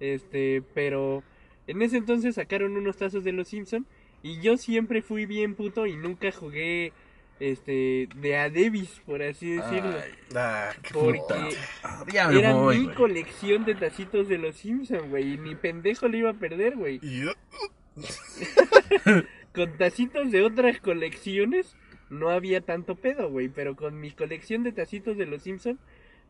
[0.00, 1.22] Este, pero
[1.68, 3.86] en ese entonces sacaron unos tazos de los Simpson
[4.22, 6.92] y yo siempre fui bien puto y nunca jugué
[7.40, 9.98] este de a Davis, por así decirlo.
[9.98, 14.56] Ay, Ah, qué porque ah, ya me era voy, mi colección de tacitos de los
[14.56, 17.00] Simpson, güey, y ni pendejo le iba a perder, güey.
[19.54, 21.76] Con tacitos de otras colecciones
[22.10, 23.48] no había tanto pedo, güey.
[23.48, 25.78] Pero con mi colección de tacitos de los Simpson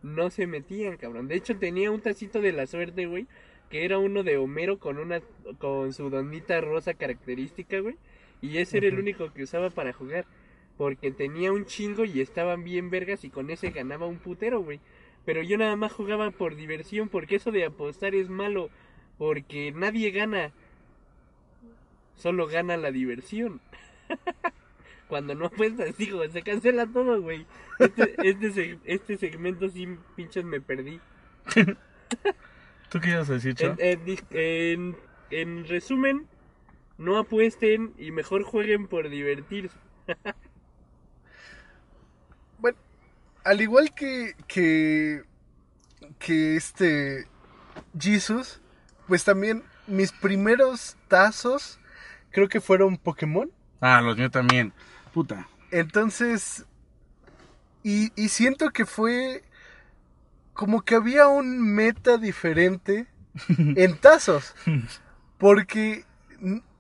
[0.03, 1.29] no se metían, cabrón.
[1.29, 3.27] De hecho, tenía un tacito de la suerte, güey.
[3.71, 5.21] Que era uno de Homero con una
[5.59, 7.97] con su donita rosa característica, güey.
[8.41, 10.27] Y ese era el único que usaba para jugar.
[10.79, 14.81] Porque tenía un chingo y estaban bien vergas y con ese ganaba un putero, güey.
[15.27, 18.71] Pero yo nada más jugaba por diversión porque eso de apostar es malo.
[19.19, 20.53] Porque nadie gana.
[22.17, 23.61] Solo gana la diversión.
[25.09, 27.47] Cuando no apuestas, digo, se cancela todo, güey.
[27.79, 31.01] Este, este, seg- este segmento sí, pinches, me perdí.
[32.91, 33.55] ¿Tú qué ibas a decir,
[34.31, 34.97] en-
[35.31, 36.27] en resumen,
[36.99, 39.77] no apuesten y mejor jueguen por divertirse.
[42.59, 42.79] Bueno,
[43.45, 45.25] al igual que, que,
[46.19, 47.27] que este
[47.99, 48.61] Jesus,
[49.07, 51.79] pues también mis primeros tazos
[52.31, 53.51] creo que fueron Pokémon.
[53.81, 54.73] Ah, los míos también.
[55.13, 55.49] Puta.
[55.71, 56.65] Entonces,
[57.83, 59.43] y, y siento que fue
[60.59, 63.07] como que había un meta diferente
[63.59, 64.57] en tazos.
[65.39, 66.05] Porque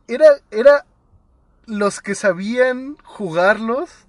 [0.08, 0.84] era, era
[1.64, 4.07] los que sabían jugarlos,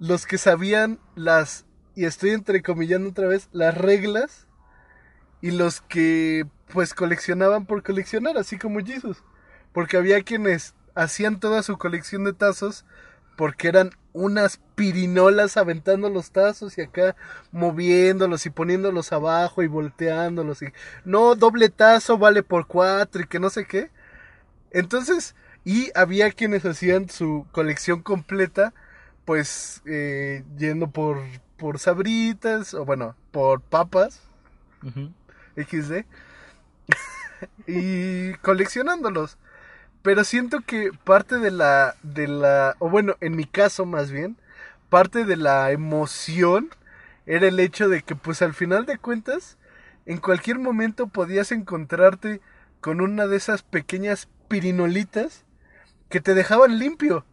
[0.00, 4.48] los que sabían las, y estoy entrecomillando otra vez, las reglas,
[5.40, 9.22] y los que pues coleccionaban por coleccionar, así como Jesus.
[9.72, 12.84] Porque había quienes hacían toda su colección de tazos
[13.36, 17.16] porque eran unas pirinolas aventando los tazos y acá
[17.52, 20.66] moviéndolos y poniéndolos abajo y volteándolos y
[21.04, 23.90] no doble tazo vale por cuatro y que no sé qué.
[24.72, 25.34] Entonces,
[25.64, 28.74] y había quienes hacían su colección completa,
[29.30, 31.20] pues eh, yendo por,
[31.56, 34.22] por sabritas o bueno, por papas.
[35.54, 36.04] XD
[37.68, 39.38] y coleccionándolos.
[40.02, 44.36] Pero siento que parte de la de la o bueno, en mi caso más bien,
[44.88, 46.70] parte de la emoción
[47.24, 49.58] era el hecho de que pues al final de cuentas
[50.06, 52.40] en cualquier momento podías encontrarte
[52.80, 55.44] con una de esas pequeñas pirinolitas
[56.08, 57.24] que te dejaban limpio.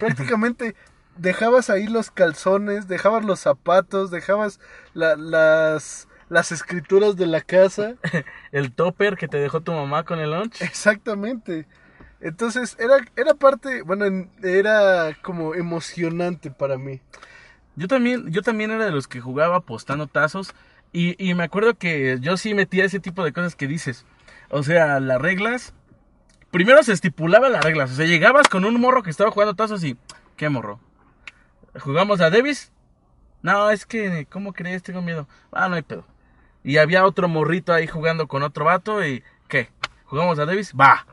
[0.00, 0.74] Prácticamente
[1.18, 4.60] dejabas ahí los calzones, dejabas los zapatos, dejabas
[4.94, 7.94] la- las las escrituras de la casa.
[8.52, 10.60] El topper que te dejó tu mamá con el lunch.
[10.60, 11.66] Exactamente.
[12.20, 17.00] Entonces era, era parte, bueno, en- era como emocionante para mí.
[17.76, 20.54] Yo también, yo también era de los que jugaba apostando tazos.
[20.92, 24.04] Y, y me acuerdo que yo sí metía ese tipo de cosas que dices.
[24.50, 25.72] O sea, las reglas.
[26.50, 27.90] Primero se estipulaban las reglas.
[27.92, 29.96] O sea, llegabas con un morro que estaba jugando tazos y.
[30.36, 30.78] ¿Qué morro?
[31.78, 32.72] ¿Jugamos a Davis?
[33.42, 34.82] No, es que, ¿cómo crees?
[34.82, 35.28] Tengo miedo.
[35.52, 36.04] Ah, no hay pedo.
[36.64, 39.22] Y había otro morrito ahí jugando con otro vato y.
[39.48, 39.70] ¿Qué?
[40.04, 40.74] ¿Jugamos a Davis?
[40.78, 41.06] Va.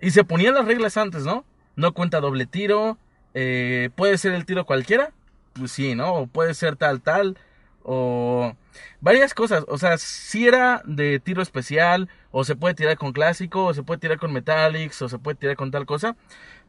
[0.00, 1.44] Y se ponían las reglas antes, ¿no?
[1.76, 2.98] No cuenta doble tiro.
[3.34, 5.12] eh, puede ser el tiro cualquiera.
[5.54, 6.14] Pues sí, ¿no?
[6.14, 7.36] O puede ser tal, tal.
[7.82, 8.54] O
[9.00, 9.64] varias cosas.
[9.68, 12.08] O sea, si era de tiro especial.
[12.30, 13.64] O se puede tirar con clásico.
[13.66, 15.02] O se puede tirar con metallics.
[15.02, 16.16] O se puede tirar con tal cosa.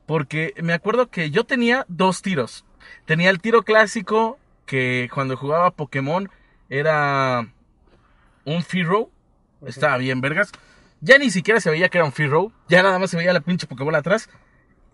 [0.05, 2.65] Porque me acuerdo que yo tenía dos tiros.
[3.05, 4.39] Tenía el tiro clásico.
[4.65, 6.29] Que cuando jugaba Pokémon
[6.69, 7.47] era
[8.45, 9.11] un free row.
[9.65, 10.51] Estaba bien, vergas.
[11.01, 12.51] Ya ni siquiera se veía que era un free row.
[12.67, 14.29] Ya nada más se veía la pinche Pokébola atrás.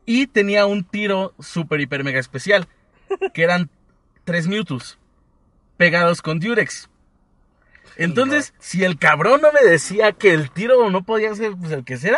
[0.06, 2.68] Y tenía un tiro super, hiper, mega especial.
[3.34, 3.70] Que eran
[4.24, 4.98] tres Mewtwo's.
[5.78, 6.90] Pegados con Durex.
[7.98, 11.84] Entonces, si el cabrón no me decía que el tiro no podía ser pues, el
[11.84, 12.18] que sea,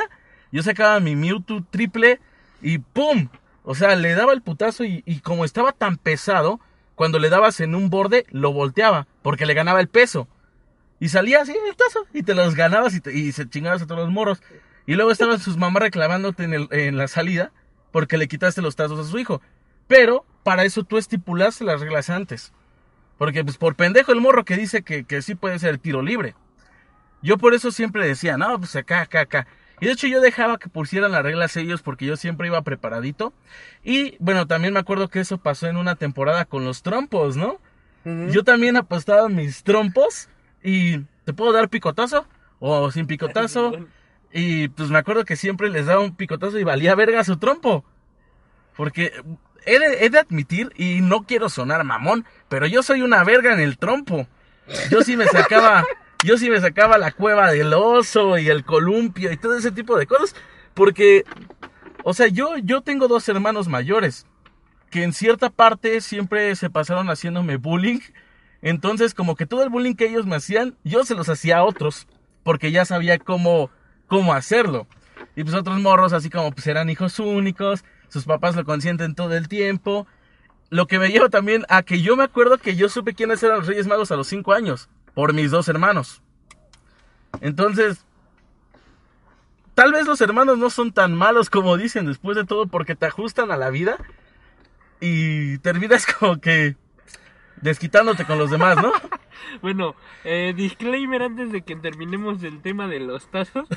[0.51, 2.19] yo sacaba mi Mewtwo triple
[2.61, 3.29] y ¡pum!
[3.63, 6.59] O sea, le daba el putazo y, como estaba tan pesado,
[6.95, 10.27] cuando le dabas en un borde, lo volteaba, porque le ganaba el peso.
[10.99, 14.11] Y salía así el tazo, y te los ganabas y, se chingabas a todos los
[14.11, 14.41] morros.
[14.85, 17.51] Y luego estaban sus mamás reclamándote en, la salida,
[17.91, 19.41] porque le quitaste los tazos a su hijo.
[19.87, 22.51] Pero, para eso tú estipulaste las reglas antes.
[23.17, 26.35] Porque, pues, por pendejo el morro que dice que, sí puede ser tiro libre.
[27.21, 29.47] Yo por eso siempre decía, no, pues acá, acá, acá.
[29.83, 33.33] Y de hecho yo dejaba que pusieran las reglas ellos porque yo siempre iba preparadito.
[33.83, 37.59] Y bueno, también me acuerdo que eso pasó en una temporada con los trompos, ¿no?
[38.05, 40.29] Yo también apostaba mis trompos
[40.63, 42.25] y te puedo dar picotazo
[42.59, 43.73] o sin picotazo.
[44.35, 47.85] Y pues me acuerdo que siempre les daba un picotazo y valía verga su trompo.
[48.75, 49.11] Porque
[49.63, 53.53] he de, he de admitir, y no quiero sonar mamón, pero yo soy una verga
[53.53, 54.27] en el trompo.
[54.89, 55.85] Yo sí me sacaba,
[56.23, 59.97] yo sí me sacaba la cueva del oso y el columpio y todo ese tipo
[59.97, 60.35] de cosas.
[60.73, 61.23] Porque,
[62.03, 64.25] o sea, yo, yo tengo dos hermanos mayores
[64.89, 67.99] que en cierta parte siempre se pasaron haciéndome bullying.
[68.61, 71.63] Entonces, como que todo el bullying que ellos me hacían, yo se los hacía a
[71.63, 72.07] otros,
[72.43, 73.69] porque ya sabía cómo,
[74.07, 74.87] cómo hacerlo.
[75.35, 79.35] Y pues otros morros, así como pues eran hijos únicos, sus papás lo consienten todo
[79.35, 80.07] el tiempo.
[80.69, 83.59] Lo que me lleva también a que yo me acuerdo que yo supe quiénes eran
[83.59, 86.21] los Reyes Magos a los 5 años, por mis dos hermanos.
[87.41, 88.05] Entonces,
[89.75, 93.05] tal vez los hermanos no son tan malos como dicen después de todo, porque te
[93.05, 93.97] ajustan a la vida
[94.99, 96.75] y terminas como que
[97.61, 98.91] desquitándote con los demás, ¿no?
[99.61, 103.67] Bueno, eh, disclaimer antes de que terminemos el tema de los tazos.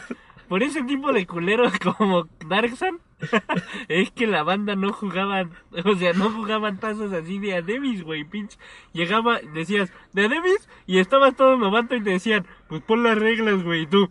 [0.49, 3.01] Por ese tipo de culeros como Darksan,
[3.89, 5.51] es que la banda no jugaban,
[5.85, 8.59] o sea, no jugaban tazos así de a Davis, güey, pinche.
[8.93, 13.19] Llegaba, decías, de a Davis, y estabas todo novato y te decían, pues pon las
[13.19, 14.11] reglas, güey, y tú.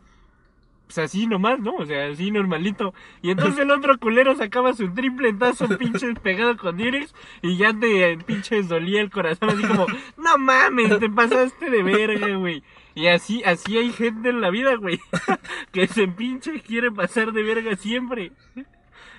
[0.86, 1.76] Pues así nomás, ¿no?
[1.78, 2.94] O sea, así normalito.
[3.24, 7.74] Y entonces el otro culero sacaba su triple tazo pinches pegado con Direx y ya
[7.74, 9.88] te pinches dolía el corazón así como,
[10.18, 12.62] no mames, te pasaste de verga, güey.
[12.94, 15.00] Y así, así hay gente en la vida, güey,
[15.72, 18.32] que se pinche quiere pasar de verga siempre.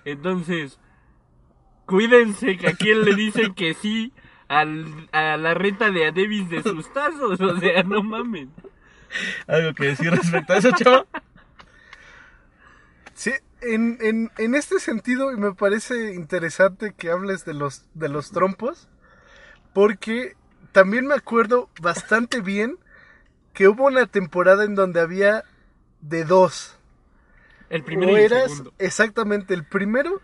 [0.06, 0.78] Entonces,
[1.84, 4.12] cuídense que a quien le dicen que sí
[4.48, 7.40] al, a la renta de Adebis de sus tazos.
[7.40, 8.48] O sea, no mames.
[9.48, 11.06] ¿Algo que decir respecto a eso, chavo?
[13.14, 13.32] Sí,
[13.62, 18.30] en, en, en este sentido y me parece interesante que hables de los, de los
[18.30, 18.88] trompos,
[19.72, 20.36] porque
[20.70, 22.78] también me acuerdo bastante bien
[23.54, 25.44] que hubo una temporada en donde había
[26.00, 26.75] de dos.
[27.68, 28.74] El primero o y el eras segundo.
[28.78, 30.22] exactamente el primero,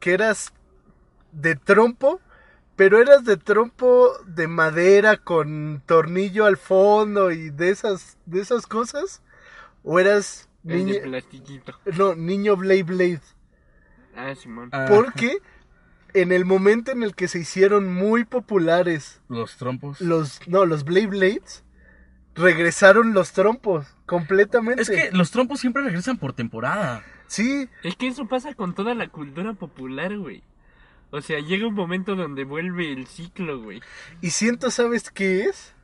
[0.00, 0.52] que eras
[1.32, 2.20] de trompo,
[2.76, 8.66] pero eras de trompo de madera con tornillo al fondo y de esas, de esas
[8.66, 9.22] cosas,
[9.82, 11.74] o eras niño, de plastiquito.
[11.84, 13.20] no, niño Blade Blade.
[14.14, 14.68] Ah, Simón.
[14.72, 15.38] Ah, Porque
[16.12, 20.00] en el momento en el que se hicieron muy populares Los trompos.
[20.00, 21.64] los, no, los Blade Blades,
[22.34, 24.82] regresaron los trompos completamente.
[24.82, 27.04] Es que los trompos siempre regresan por temporada.
[27.26, 30.42] sí, Es que eso pasa con toda la cultura popular, güey.
[31.10, 33.80] O sea, llega un momento donde vuelve el ciclo, güey.
[34.20, 35.74] y siento, ¿sabes qué es?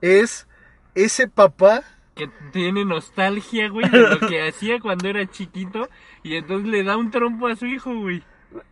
[0.00, 0.46] Es
[0.94, 1.82] ese papá
[2.14, 5.88] Que tiene nostalgia, güey, de lo que hacía cuando era chiquito.
[6.22, 8.22] Y entonces le da un trompo a su hijo, güey.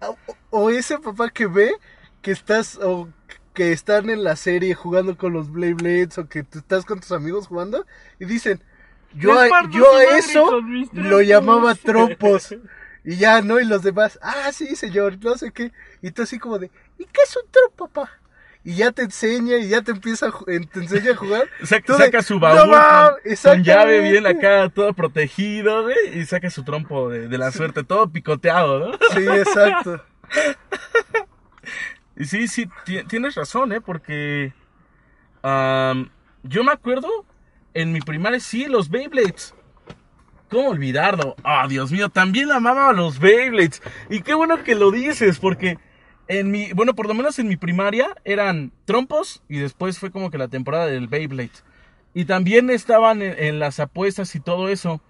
[0.00, 0.16] o,
[0.50, 1.72] o ese papá que ve
[2.20, 3.08] que estás o
[3.52, 7.00] que están en la serie jugando con los Blade Blades o que tú estás con
[7.00, 7.86] tus amigos jugando
[8.18, 8.62] y dicen
[9.14, 10.60] yo a, yo a eso
[10.92, 12.54] lo llamaba trompos
[13.04, 16.38] y ya no y los demás ah sí señor no sé qué y tú así
[16.38, 18.10] como de ¿y qué es un trompo papá?
[18.64, 21.48] y ya te enseña y ya te empieza a, te enseña a jugar.
[21.64, 25.96] Saca, Tú de, saca su "No baúl mames", con, llave bien acá, todo protegido, güey,
[26.20, 28.92] y saca su trompo de, de la suerte, todo picoteado, ¿no?
[29.14, 30.00] sí exacto
[32.16, 33.80] Y sí, sí, ti- tienes razón, ¿eh?
[33.80, 34.52] Porque
[35.42, 37.08] yo me acuerdo,
[37.74, 39.54] en mi primaria, sí, los Beyblades.
[40.50, 41.34] ¿Cómo olvidarlo?
[41.44, 43.82] Ah, Dios mío, también amaba a los Beyblades.
[44.10, 45.78] Y qué bueno que lo dices, porque
[46.28, 50.30] en mi, bueno, por lo menos en mi primaria eran trompos y después fue como
[50.30, 51.50] que la temporada del Beyblade.
[52.14, 55.00] Y también estaban en, en las apuestas y todo eso.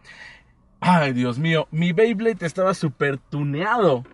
[0.80, 4.05] Ay, Dios mío, mi Beyblade estaba súper tuneado.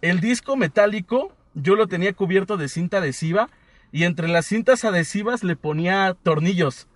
[0.00, 3.48] El disco metálico yo lo tenía cubierto de cinta adhesiva
[3.92, 6.86] y entre las cintas adhesivas le ponía tornillos.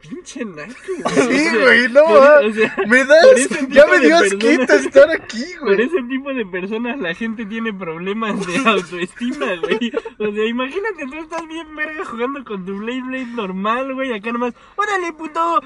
[0.00, 0.72] Pinche naco,
[1.10, 5.10] sí güey no Por- ah, o sea, me por das ya me dio asquito estar
[5.10, 9.92] aquí Por güey ese tipo de personas la gente tiene problemas de autoestima, güey.
[10.18, 14.14] O sea, imagínate, tú estás bien verga jugando con tu Blade Blade normal, güey.
[14.14, 15.60] Acá nomás, órale, puto.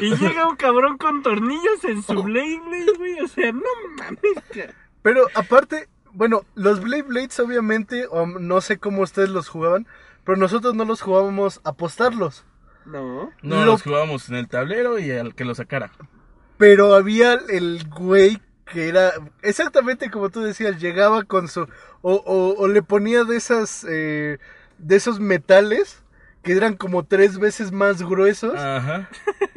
[0.00, 3.20] Y llega un cabrón con tornillos en su Blade Blade, güey.
[3.20, 3.62] O sea, no
[3.98, 4.74] mames, cara.
[5.02, 9.86] Pero aparte, bueno, los Blade Blades obviamente, o no sé cómo ustedes los jugaban,
[10.24, 12.44] pero nosotros no los jugábamos a apostarlos.
[12.86, 13.30] No.
[13.42, 15.90] No, Lo- los jugábamos en el tablero y al que lo sacara.
[16.56, 19.12] Pero había el güey que era
[19.42, 21.62] exactamente como tú decías, llegaba con su...
[22.02, 23.84] O, o- o le ponía de esas...
[23.88, 24.38] eh,
[24.78, 26.02] de esos metales
[26.42, 29.08] que eran como tres veces más gruesos Ajá.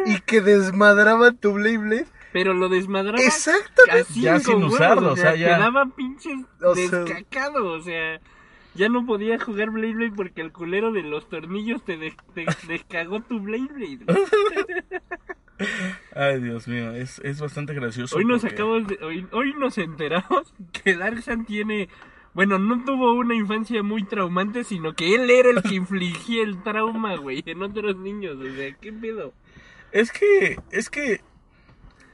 [0.05, 2.07] y que desmadraban tu Blade Blade.
[2.33, 3.19] Pero lo desmadraba.
[3.23, 4.13] Exactamente.
[4.19, 5.55] Ya sin huevos, usarlo, o sea, ya.
[5.57, 8.19] Quedaba pinches O sea- descacado, o sea.
[8.75, 12.45] Ya no podía jugar Blade Blade porque el culero de los tornillos te, des- te
[12.67, 13.99] descagó tu Blade Blade.
[16.13, 18.15] Ay, Dios mío, es, es bastante gracioso.
[18.17, 20.53] Hoy nos porque- acabamos de, hoy, hoy nos enteramos
[20.83, 21.89] que Darksan tiene,
[22.33, 26.61] bueno, no tuvo una infancia muy traumante, sino que él era el que infligía el
[26.61, 29.33] trauma, güey, en otros niños, o sea, ¿qué pedo?
[29.91, 31.21] Es que, es que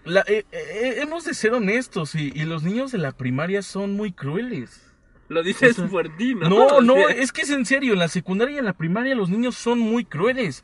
[0.05, 3.93] la- eh, eh, hemos de ser honestos y, y los niños de la primaria son
[3.95, 4.81] muy crueles.
[5.29, 6.49] Lo dices O sea, por ti, ¿no?
[6.49, 9.29] No, no, es que es en serio, en la secundaria y en la primaria los
[9.29, 10.63] niños son muy crueles.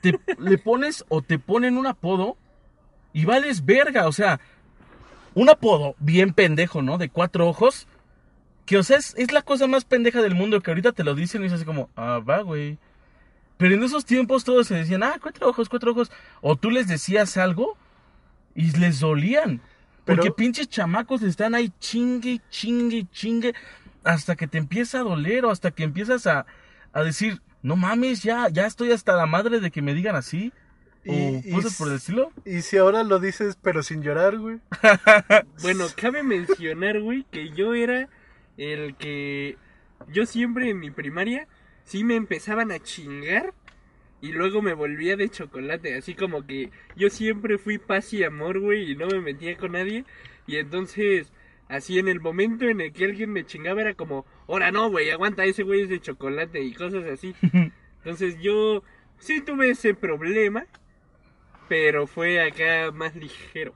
[0.00, 2.36] Te le pones o te ponen un apodo
[3.12, 4.40] y vales verga, o sea,
[5.34, 6.96] un apodo bien pendejo, ¿no?
[6.98, 7.86] De cuatro ojos,
[8.66, 11.14] que o sea, es, es la cosa más pendeja del mundo que ahorita te lo
[11.14, 12.78] dicen y es así como, ah, va, güey.
[13.58, 16.10] Pero en esos tiempos todos se decían, ah, cuatro ojos, cuatro ojos.
[16.40, 17.76] O tú les decías algo
[18.54, 19.60] y les dolían.
[20.04, 23.54] Porque pinches chamacos están ahí chingue, chingue, chingue,
[24.02, 26.46] hasta que te empieza a doler o hasta que empiezas a,
[26.92, 30.52] a decir, no mames, ya, ya estoy hasta la madre de que me digan así.
[31.06, 32.32] O Y- y cosas por el estilo.
[32.44, 34.58] Y si ahora lo dices pero sin llorar, güey.
[35.62, 38.08] Bueno, cabe mencionar, güey, que yo era
[38.56, 39.56] el que,
[40.08, 41.46] yo siempre en mi primaria,
[41.84, 43.54] sí me empezaban a chingar.
[44.22, 48.60] Y luego me volvía de chocolate, así como que yo siempre fui paz y amor,
[48.60, 50.04] güey, y no me metía con nadie.
[50.46, 51.32] Y entonces,
[51.68, 55.10] así en el momento en el que alguien me chingaba era como, ahora no, güey,
[55.10, 57.34] aguanta, ese güey es de chocolate y cosas así.
[57.98, 58.82] Entonces yo
[59.18, 60.66] sí tuve ese problema,
[61.68, 63.74] pero fue acá más ligero.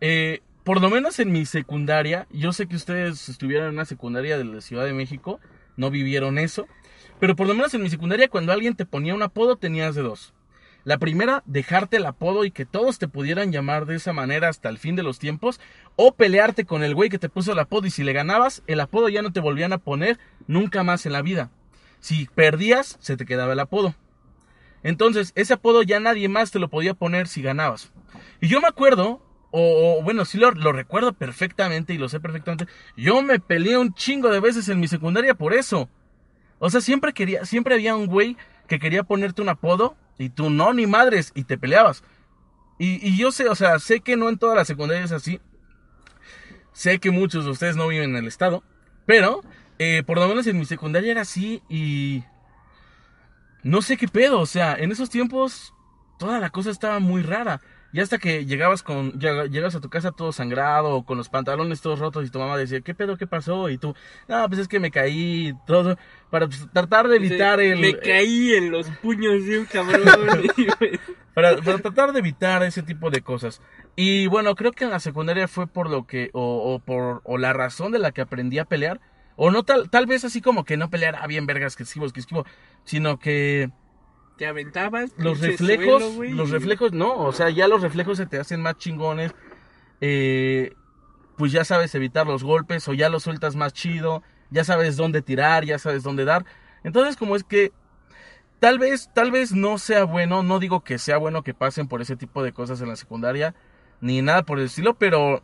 [0.00, 4.36] Eh, por lo menos en mi secundaria, yo sé que ustedes estuvieron en una secundaria
[4.36, 5.40] de la Ciudad de México,
[5.76, 6.66] no vivieron eso,
[7.24, 10.02] pero por lo menos en mi secundaria cuando alguien te ponía un apodo tenías de
[10.02, 10.34] dos.
[10.84, 14.68] La primera, dejarte el apodo y que todos te pudieran llamar de esa manera hasta
[14.68, 15.58] el fin de los tiempos,
[15.96, 18.78] o pelearte con el güey que te puso el apodo y si le ganabas, el
[18.78, 20.18] apodo ya no te volvían a poner
[20.48, 21.50] nunca más en la vida.
[22.00, 23.94] Si perdías, se te quedaba el apodo.
[24.82, 27.90] Entonces, ese apodo ya nadie más te lo podía poner si ganabas.
[28.42, 32.66] Y yo me acuerdo, o, bueno, sí lo, lo recuerdo perfectamente y lo sé perfectamente,
[32.98, 35.88] yo me peleé un chingo de veces en mi secundaria por eso.
[36.64, 40.48] O sea, siempre quería, siempre había un güey que quería ponerte un apodo y tú
[40.48, 42.02] no, ni madres, y te peleabas.
[42.78, 45.40] Y, yo sé, o sea, sé que no en todas las secundarias es así.
[46.72, 48.64] Sé que muchos de ustedes no viven en el estado.
[49.04, 49.42] Pero,
[49.78, 52.24] eh, por lo menos en mi secundaria era así y...
[53.62, 55.74] No sé qué pedo, o sea, en esos tiempos
[56.18, 57.60] toda la cosa estaba muy rara.
[57.94, 61.80] Y hasta que llegabas con llega- llegas a tu casa todo sangrado con los pantalones
[61.80, 63.16] todos rotos y tu mamá decía, ¿qué pedo?
[63.16, 63.70] ¿Qué pasó?
[63.70, 63.94] Y tú,
[64.26, 65.96] no, pues es que me caí y todo
[66.28, 70.02] para pues, tratar de evitar el Me caí en los puños de un cabrón.
[71.34, 73.62] para, para tratar de evitar ese tipo de cosas.
[73.94, 77.38] Y bueno, creo que en la secundaria fue por lo que, o, o por, o
[77.38, 79.00] la razón de la que aprendí a pelear,
[79.36, 82.08] o no tal, tal vez así como que no pelear a bien vergas que esquivo,
[82.10, 82.44] que esquivo,
[82.84, 83.70] sino que
[84.36, 85.12] te aventabas.
[85.16, 88.60] los reflejos, suelo, güey, los reflejos, no, o sea, ya los reflejos se te hacen
[88.60, 89.34] más chingones,
[90.00, 90.74] eh,
[91.36, 95.22] pues ya sabes evitar los golpes, o ya los sueltas más chido, ya sabes dónde
[95.22, 96.44] tirar, ya sabes dónde dar,
[96.82, 97.72] entonces como es que
[98.58, 102.02] tal vez, tal vez no sea bueno, no digo que sea bueno que pasen por
[102.02, 103.54] ese tipo de cosas en la secundaria,
[104.00, 105.42] ni nada por el estilo, pero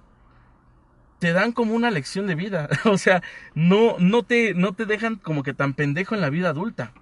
[1.18, 3.22] te dan como una lección de vida, o sea,
[3.54, 6.92] no, no te, no te dejan como que tan pendejo en la vida adulta.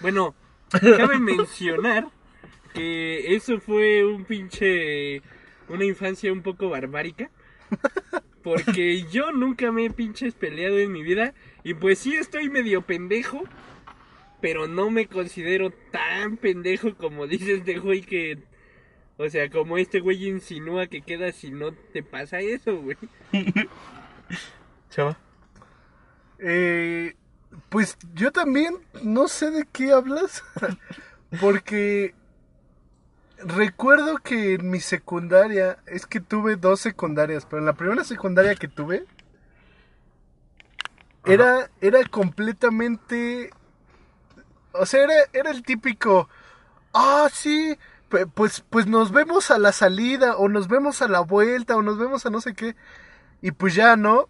[0.00, 0.34] Bueno,
[0.70, 2.08] cabe mencionar
[2.74, 5.22] que eso fue un pinche.
[5.68, 7.30] Una infancia un poco barbárica.
[8.42, 11.34] Porque yo nunca me he pinches peleado en mi vida.
[11.64, 13.42] Y pues sí estoy medio pendejo.
[14.40, 18.38] Pero no me considero tan pendejo como dices de güey que.
[19.18, 22.98] O sea, como este güey insinúa que queda si no te pasa eso, güey.
[24.90, 25.18] Chava.
[26.38, 27.14] Eh,
[27.68, 30.44] pues yo también no sé de qué hablas.
[31.40, 32.14] Porque
[33.38, 38.54] recuerdo que en mi secundaria, es que tuve dos secundarias, pero en la primera secundaria
[38.54, 39.04] que tuve,
[41.24, 43.50] era, era completamente...
[44.72, 46.28] O sea, era, era el típico...
[46.92, 47.76] Ah, sí,
[48.34, 51.98] pues, pues nos vemos a la salida, o nos vemos a la vuelta, o nos
[51.98, 52.74] vemos a no sé qué.
[53.42, 54.28] Y pues ya, ¿no?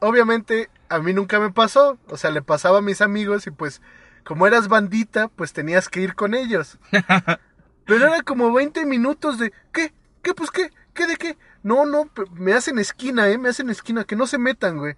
[0.00, 3.80] Obviamente a mí nunca me pasó, o sea, le pasaba a mis amigos y pues
[4.24, 6.78] como eras bandita, pues tenías que ir con ellos.
[7.86, 9.92] Pero era como 20 minutos de, ¿qué?
[10.22, 10.32] ¿Qué?
[10.34, 10.70] Pues qué?
[10.94, 11.36] ¿Qué de qué?
[11.62, 13.36] No, no, me hacen esquina, ¿eh?
[13.36, 14.94] Me hacen esquina, que no se metan, güey.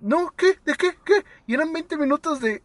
[0.00, 0.58] No, ¿qué?
[0.64, 0.96] ¿De qué?
[1.04, 1.24] ¿Qué?
[1.46, 2.62] Y eran 20 minutos de...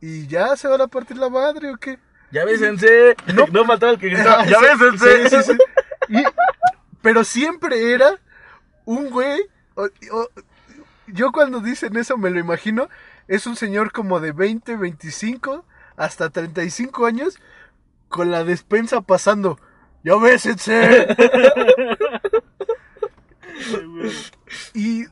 [0.00, 1.98] ¿Y ya se van a partir la madre o qué?
[2.32, 3.14] Ya bésense.
[3.34, 4.44] No, no faltaba el que gritaba.
[4.46, 5.28] Ya bésense.
[5.28, 5.58] sí, sí, sí.
[6.08, 6.24] Y-
[7.02, 8.18] pero siempre era
[8.84, 9.40] un güey.
[9.74, 10.28] o- o-
[11.12, 12.88] yo cuando dicen eso me lo imagino.
[13.28, 15.64] Es un señor como de 20, 25
[15.96, 17.38] hasta 35 años
[18.08, 19.58] con la despensa pasando.
[20.02, 21.06] ¡Ya bésense!
[24.74, 25.04] y,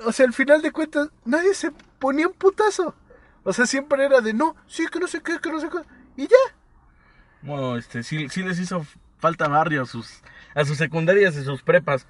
[0.00, 2.94] o sea, al final de cuentas, nadie se ponía un putazo.
[3.44, 5.78] O sea, siempre era de no, sí, que no sé qué, que no sé qué.
[6.16, 6.36] Y ya.
[7.42, 8.86] Bueno, este, sí, sí les hizo
[9.18, 10.22] falta barrio a sus,
[10.54, 12.06] a sus secundarias y sus prepas.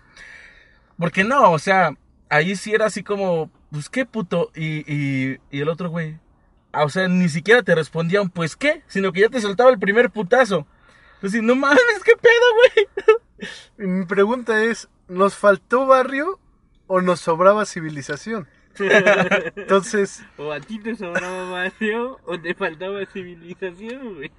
[0.96, 1.92] Porque no, o sea,
[2.35, 4.51] ahí sí era así como, pues qué puto.
[4.55, 6.18] Y, y, y el otro güey,
[6.72, 9.70] ah, o sea, ni siquiera te respondía un pues qué, sino que ya te soltaba
[9.70, 10.66] el primer putazo.
[11.16, 13.18] Entonces, no mames, qué pedo, güey.
[13.78, 16.39] Y mi pregunta es, ¿nos faltó barrio
[16.87, 18.49] o nos sobraba civilización?
[19.57, 24.32] Entonces, O a ti te sobraba barrio o te faltaba civilización, güey.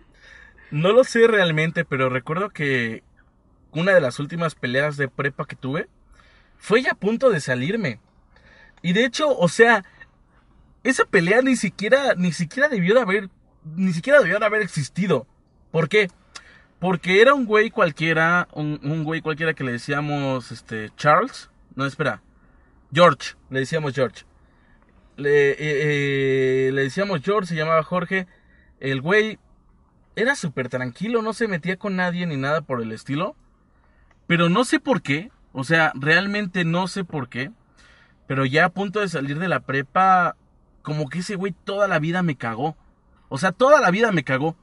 [0.71, 3.03] No lo sé realmente, pero recuerdo que
[3.71, 5.87] una de las últimas peleas de prepa que tuve
[6.57, 7.99] fue ya a punto de salirme.
[8.81, 9.83] Y de hecho, o sea,
[10.83, 13.29] esa pelea ni siquiera, ni siquiera debió de haber,
[13.75, 15.25] ni siquiera debió de haber existido.
[15.71, 16.09] ¿Por qué?
[16.79, 21.49] Porque era un güey cualquiera, un, güey cualquiera que le decíamos, este, Charles.
[21.75, 22.21] No, espera.
[22.93, 24.25] George, le decíamos George.
[25.17, 28.27] Le, eh, eh, le decíamos George, se llamaba Jorge.
[28.79, 29.39] El güey
[30.15, 33.35] era súper tranquilo, no se metía con nadie ni nada por el estilo.
[34.27, 37.49] Pero no sé por qué, o sea, realmente no sé por qué.
[38.27, 40.35] Pero ya a punto de salir de la prepa,
[40.81, 42.75] como que ese güey toda la vida me cagó.
[43.29, 44.57] O sea, toda la vida me cagó.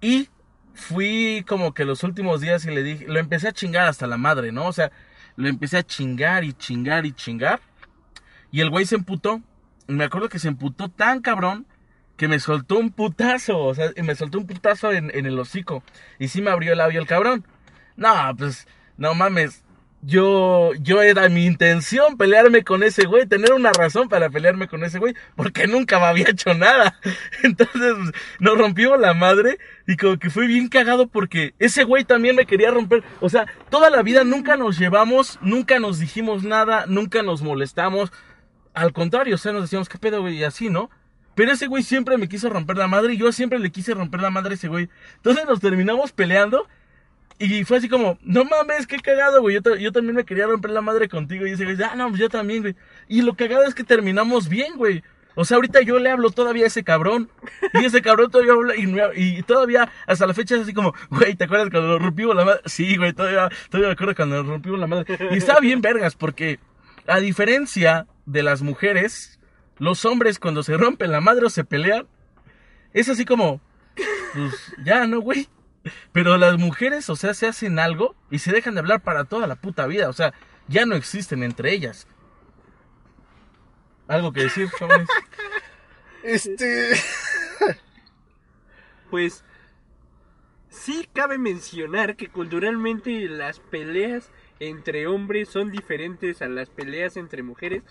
[0.00, 0.28] Y
[0.74, 4.16] fui como que los últimos días y le dije, lo empecé a chingar hasta la
[4.16, 4.66] madre, ¿no?
[4.66, 4.90] O sea,
[5.36, 7.60] lo empecé a chingar y chingar y chingar.
[8.50, 9.42] Y el güey se emputó.
[9.86, 11.66] Me acuerdo que se emputó tan cabrón
[12.16, 13.60] que me soltó un putazo.
[13.60, 15.84] O sea, me soltó un putazo en, en el hocico.
[16.18, 17.46] Y sí me abrió el labio el cabrón.
[18.02, 19.62] No, pues, no mames.
[20.04, 24.82] Yo, yo era mi intención pelearme con ese güey, tener una razón para pelearme con
[24.82, 26.98] ese güey, porque nunca me había hecho nada.
[27.44, 27.94] Entonces,
[28.40, 32.44] nos rompió la madre y como que fue bien cagado porque ese güey también me
[32.44, 33.04] quería romper.
[33.20, 38.10] O sea, toda la vida nunca nos llevamos, nunca nos dijimos nada, nunca nos molestamos.
[38.74, 40.38] Al contrario, o sea, nos decíamos, ¿qué pedo, güey?
[40.38, 40.90] Y así, ¿no?
[41.36, 44.20] Pero ese güey siempre me quiso romper la madre y yo siempre le quise romper
[44.20, 44.88] la madre a ese güey.
[45.14, 46.66] Entonces nos terminamos peleando
[47.46, 49.54] y fue así como, no mames, qué cagado, güey.
[49.56, 51.46] Yo, ta- yo también me quería romper la madre contigo.
[51.46, 52.76] Y ese güey, ah, no, pues yo también, güey.
[53.08, 55.02] Y lo cagado es que terminamos bien, güey.
[55.34, 57.30] O sea, ahorita yo le hablo todavía a ese cabrón.
[57.72, 58.74] Y ese cabrón todavía habla.
[59.16, 62.60] Y, todavía, hasta la fecha, es así como, güey, ¿te acuerdas cuando rompimos la madre?
[62.66, 65.18] Sí, güey, todavía, todavía me acuerdo cuando rompimos la madre.
[65.30, 66.58] Y estaba bien vergas, porque
[67.06, 69.40] a diferencia de las mujeres,
[69.78, 72.06] los hombres cuando se rompen la madre o se pelean,
[72.92, 73.60] es así como,
[74.34, 75.48] pues ya, ¿no, güey?
[76.12, 79.46] Pero las mujeres, o sea, se hacen algo y se dejan de hablar para toda
[79.46, 80.08] la puta vida.
[80.08, 80.32] O sea,
[80.68, 82.06] ya no existen entre ellas.
[84.08, 85.08] ¿Algo que decir, jóvenes?
[86.22, 86.92] Este.
[89.10, 89.44] Pues
[90.68, 97.42] sí cabe mencionar que culturalmente las peleas entre hombres son diferentes a las peleas entre
[97.42, 97.82] mujeres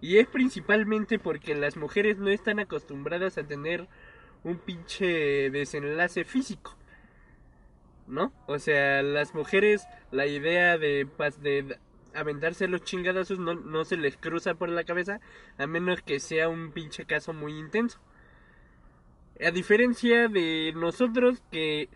[0.00, 3.88] y es principalmente porque las mujeres no están acostumbradas a tener
[4.42, 6.76] un pinche desenlace físico.
[8.10, 8.32] ¿No?
[8.46, 11.06] O sea, las mujeres la idea de,
[11.40, 11.78] de
[12.12, 15.20] aventarse los chingadazos no, no se les cruza por la cabeza
[15.58, 18.00] a menos que sea un pinche caso muy intenso.
[19.42, 21.88] A diferencia de nosotros que,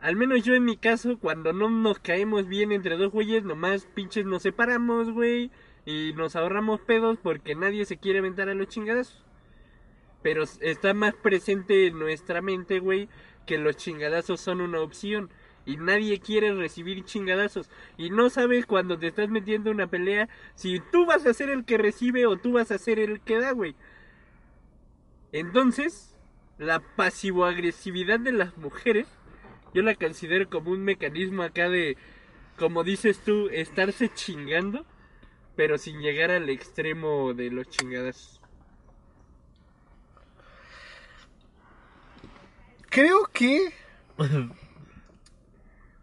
[0.00, 3.86] al menos yo en mi caso, cuando no nos caemos bien entre dos güeyes, nomás
[3.94, 5.50] pinches nos separamos, güey,
[5.86, 9.24] y nos ahorramos pedos porque nadie se quiere aventar a los chingadazos.
[10.22, 13.08] Pero está más presente en nuestra mente, güey,
[13.46, 15.30] que los chingadazos son una opción.
[15.66, 17.70] Y nadie quiere recibir chingadazos.
[17.96, 21.50] Y no sabes cuando te estás metiendo en una pelea si tú vas a ser
[21.50, 23.74] el que recibe o tú vas a ser el que da, güey.
[25.32, 26.14] Entonces,
[26.58, 29.08] la pasivo-agresividad de las mujeres,
[29.72, 31.96] yo la considero como un mecanismo acá de,
[32.58, 34.84] como dices tú, estarse chingando,
[35.56, 38.40] pero sin llegar al extremo de los chingadazos.
[42.90, 43.72] Creo que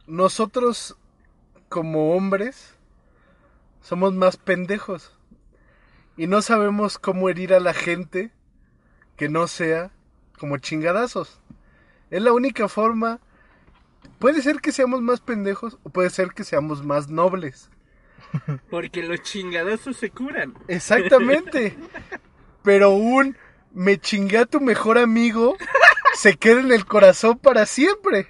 [0.07, 0.97] nosotros,
[1.69, 2.75] como hombres,
[3.81, 5.15] somos más pendejos.
[6.17, 8.31] Y no sabemos cómo herir a la gente
[9.15, 9.91] que no sea
[10.37, 11.39] como chingadazos.
[12.09, 13.19] Es la única forma.
[14.19, 17.69] Puede ser que seamos más pendejos o puede ser que seamos más nobles.
[18.69, 20.53] Porque los chingadazos se curan.
[20.67, 21.77] Exactamente.
[22.63, 23.37] Pero un
[23.73, 25.55] me chingué a tu mejor amigo
[26.15, 28.27] se queda en el corazón para siempre.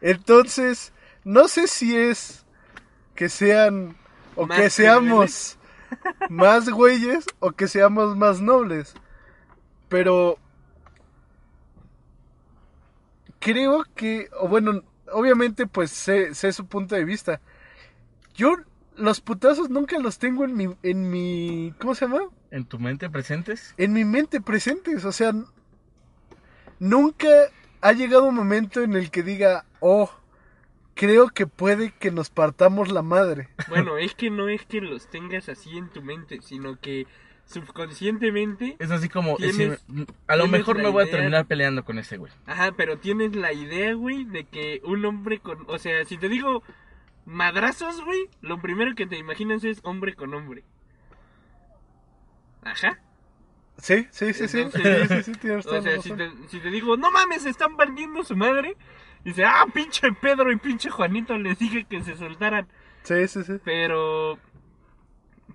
[0.00, 0.92] Entonces,
[1.26, 2.46] no sé si es
[3.16, 3.96] que sean
[4.36, 5.58] o Más que seamos
[6.30, 8.94] más güeyes o que seamos más nobles.
[9.88, 10.38] Pero
[13.40, 17.40] creo que, o bueno, obviamente pues sé, sé su punto de vista.
[18.34, 18.54] Yo
[18.94, 22.20] los putazos nunca los tengo en mi, en mi, ¿cómo se llama?
[22.52, 23.74] ¿En tu mente presentes?
[23.78, 25.04] en mi mente presentes.
[25.04, 25.32] O sea,
[26.78, 27.26] nunca
[27.80, 30.08] ha llegado un momento en el que diga, oh,
[30.96, 33.48] creo que puede que nos partamos la madre.
[33.68, 37.06] Bueno, es que no es que los tengas así en tu mente, sino que
[37.44, 41.84] subconscientemente, Es así como, es Tienes- decir, a lo mejor me voy a terminar peleando
[41.84, 42.32] con ese güey.
[42.46, 46.28] ajá, pero tienes la idea, güey, de que un hombre con, o sea, si te
[46.28, 46.64] digo
[47.24, 50.64] madrazos, güey, lo primero que te imaginas es hombre con hombre.
[52.62, 52.98] Ajá.
[53.78, 54.60] Sí, sí, sí, sí.
[54.60, 57.76] Entonces, Sí, sí, sí, toda O sea, si te, si te digo, no mames, están
[57.76, 58.76] partiendo su madre.
[59.26, 62.68] Dice, ah, pinche Pedro y pinche Juanito les dije que se soltaran.
[63.02, 63.54] Sí, sí, sí.
[63.64, 64.38] Pero,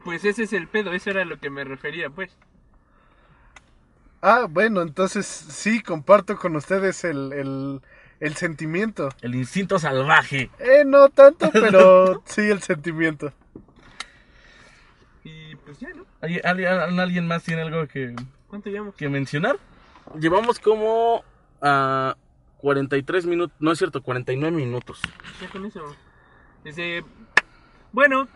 [0.03, 2.35] pues ese es el pedo, eso era a lo que me refería, pues.
[4.21, 7.81] Ah, bueno, entonces sí, comparto con ustedes el, el,
[8.19, 9.07] el sentimiento.
[9.21, 10.49] El instinto salvaje.
[10.59, 13.31] Eh, no tanto, pero sí el sentimiento.
[15.23, 16.05] Y pues ya, ¿no?
[16.99, 18.17] ¿Alguien, más tiene algo que,
[18.49, 18.95] ¿Cuánto llevamos?
[18.95, 19.57] que mencionar?
[20.19, 21.23] Llevamos como
[21.61, 22.17] a
[22.61, 25.01] 43 minutos, no es cierto, 49 minutos.
[25.41, 25.81] Ya con eso.
[26.63, 27.03] Dice,
[27.91, 28.27] bueno,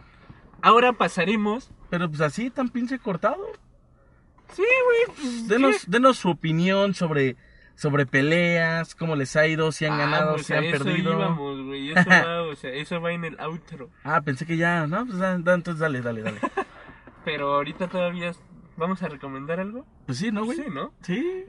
[0.61, 1.71] ahora pasaremos.
[1.89, 3.45] Pero pues así, tan pinche cortado.
[4.51, 5.15] Sí, güey.
[5.17, 5.91] pues, Denos, ¿qué?
[5.91, 7.36] denos su opinión sobre
[7.78, 10.84] sobre peleas, cómo les ha ido, si han Ah, ganado, pues si a han eso
[10.86, 11.13] perdido.
[11.13, 11.91] íbamos, güey.
[11.95, 13.89] Eso va, o sea, eso va en el outro.
[14.05, 16.39] Ah, pensé que ya, no, pues da- da, entonces dale, dale, dale.
[17.26, 18.32] Pero ahorita todavía
[18.78, 19.86] vamos a recomendar algo.
[20.05, 20.57] Pues sí, ¿no, güey?
[20.57, 20.93] Sí, ¿no?
[21.01, 21.45] Sí.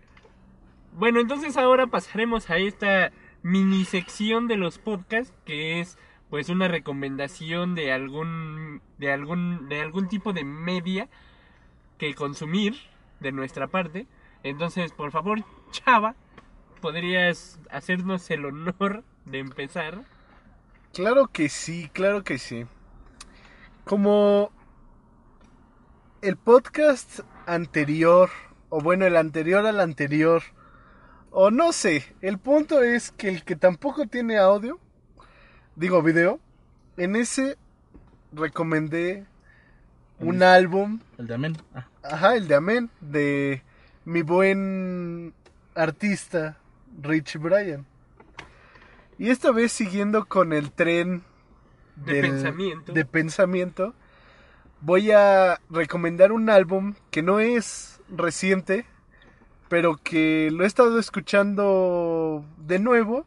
[0.97, 5.99] Bueno, entonces ahora pasaremos a esta mini sección de los podcasts que es
[6.31, 11.11] pues una recomendación de algún de algún de algún tipo de media
[11.99, 12.77] que consumir
[13.21, 14.07] de nuestra parte.
[14.43, 16.15] Entonces, por favor, Chava,
[16.81, 20.01] podrías hacernos el honor de empezar.
[20.95, 22.65] Claro que sí, claro que sí.
[23.85, 24.51] Como
[26.23, 28.31] el podcast anterior,
[28.71, 30.43] o bueno, el anterior al anterior,
[31.39, 34.81] o no sé, el punto es que el que tampoco tiene audio,
[35.75, 36.41] digo video,
[36.97, 37.59] en ese
[38.33, 39.27] recomendé
[40.19, 41.57] un álbum, El de Amén.
[41.75, 43.63] Ah, ajá, el de Amén, de
[44.07, 45.35] mi buen
[45.75, 46.57] artista
[47.03, 47.85] Rich Bryan.
[49.19, 51.23] Y esta vez siguiendo con el tren
[51.97, 52.95] De pensamiento.
[52.95, 53.95] de pensamiento,
[54.81, 58.87] voy a recomendar un álbum que no es reciente,
[59.69, 63.27] pero que lo he estado escuchando de nuevo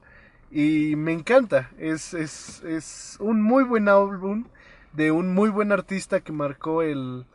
[0.52, 1.70] y me encanta.
[1.78, 4.46] Es, es, es un muy buen álbum
[4.94, 7.26] de un muy buen artista que marcó el,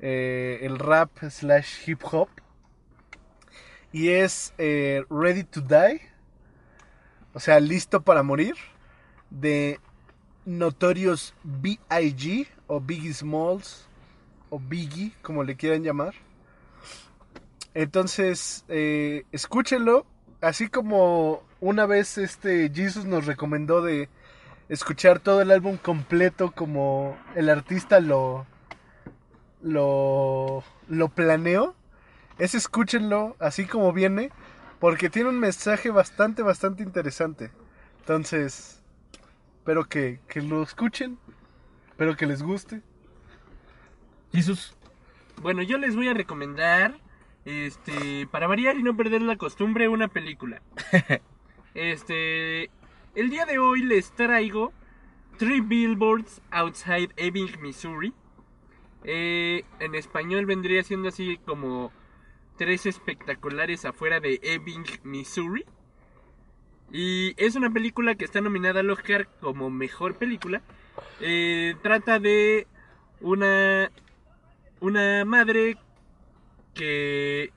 [0.00, 2.28] eh, el rap slash hip hop.
[3.92, 6.00] Y es eh, Ready to Die.
[7.32, 8.54] O sea, listo para morir.
[9.30, 9.80] De
[10.44, 12.48] Notorious B.I.G.
[12.66, 13.88] o Biggie Smalls.
[14.50, 16.14] O Biggie, como le quieran llamar.
[17.74, 20.06] Entonces, eh, escúchenlo.
[20.40, 24.08] Así como una vez este Jesus nos recomendó de
[24.68, 28.46] escuchar todo el álbum completo como el artista lo
[29.62, 31.74] lo lo planeó.
[32.38, 34.30] Es escúchenlo así como viene
[34.80, 37.50] porque tiene un mensaje bastante bastante interesante.
[38.00, 38.82] Entonces,
[39.58, 41.18] espero que, que lo escuchen,
[41.88, 42.82] espero que les guste.
[44.30, 44.76] Jesús.
[45.40, 46.98] Bueno, yo les voy a recomendar,
[47.44, 50.62] este, para variar y no perder la costumbre, una película.
[51.74, 52.70] Este,
[53.16, 54.72] el día de hoy les traigo
[55.38, 58.12] Three Billboards Outside Ebbing, Missouri.
[59.02, 61.90] Eh, en español vendría siendo así como
[62.56, 65.64] Tres espectaculares afuera de Ebbing, Missouri.
[66.92, 70.62] Y es una película que está nominada al Oscar como mejor película.
[71.20, 72.68] Eh, trata de
[73.20, 73.90] una
[74.78, 75.76] una madre
[76.74, 77.52] que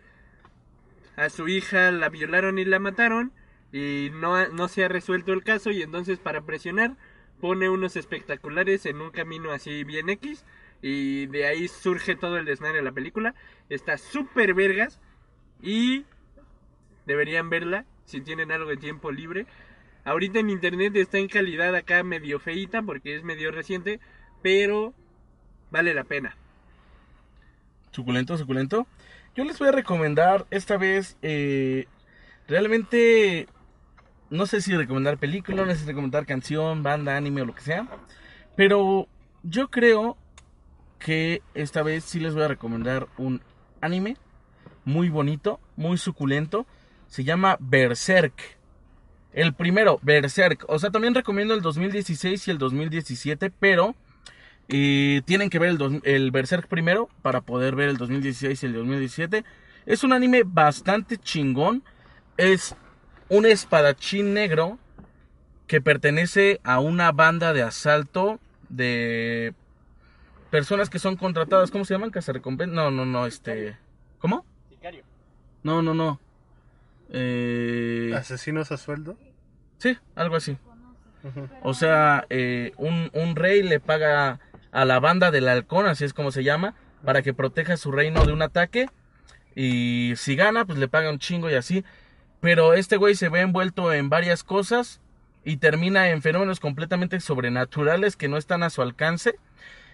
[1.15, 3.34] a su hija la violaron y la mataron
[3.74, 6.95] y no, no se ha resuelto el caso y entonces para presionar
[7.41, 10.45] pone unos espectaculares en un camino así bien X
[10.82, 13.34] y de ahí surge todo el desmadre de la película.
[13.70, 14.99] Está súper vergas
[15.61, 16.05] y
[17.05, 19.45] deberían verla si tienen algo de tiempo libre.
[20.05, 23.99] Ahorita en internet está en calidad acá medio feita porque es medio reciente,
[24.41, 24.93] pero
[25.72, 26.36] vale la pena.
[27.91, 28.88] Suculento, suculento.
[29.38, 31.86] Yo les voy a recomendar esta vez, eh,
[32.48, 33.48] realmente,
[34.32, 37.62] no sé si recomendar película, no sé si recomendar canción, banda, anime o lo que
[37.62, 37.88] sea.
[38.56, 39.08] Pero
[39.44, 40.18] yo creo
[40.98, 43.44] que esta vez sí les voy a recomendar un
[43.80, 44.18] anime
[44.86, 46.66] muy bonito, muy suculento.
[47.06, 48.58] Se llama Berserk.
[49.34, 50.66] El primero, Berserk.
[50.68, 53.94] O sea, también recomiendo el 2016 y el 2017, pero
[54.68, 58.65] y tienen que ver el, dos- el Berserk primero para poder ver el 2016 y
[58.65, 59.45] el 2017.
[59.86, 61.84] Es un anime bastante chingón.
[62.36, 62.76] Es
[63.30, 64.78] un espadachín negro
[65.68, 68.39] que pertenece a una banda de asalto
[68.70, 69.53] de
[70.49, 71.72] personas que son contratadas.
[71.72, 72.09] ¿Cómo se llaman?
[72.11, 72.76] ¿Cazarrecompensa?
[72.76, 73.78] No, no, no, este.
[74.20, 74.45] ¿Cómo?
[75.63, 76.20] No, no, no.
[77.11, 78.13] Eh...
[78.15, 79.18] Asesinos a sueldo.
[79.78, 80.57] Sí, algo así.
[81.61, 84.39] O sea, eh, un, un rey le paga
[84.72, 88.26] a la banda del halcón, así es como se llama, para que proteja su reino
[88.26, 88.89] de un ataque.
[89.55, 91.84] Y si gana, pues le paga un chingo y así.
[92.41, 95.01] Pero este güey se ve envuelto en varias cosas
[95.43, 99.36] y termina en fenómenos completamente sobrenaturales que no están a su alcance.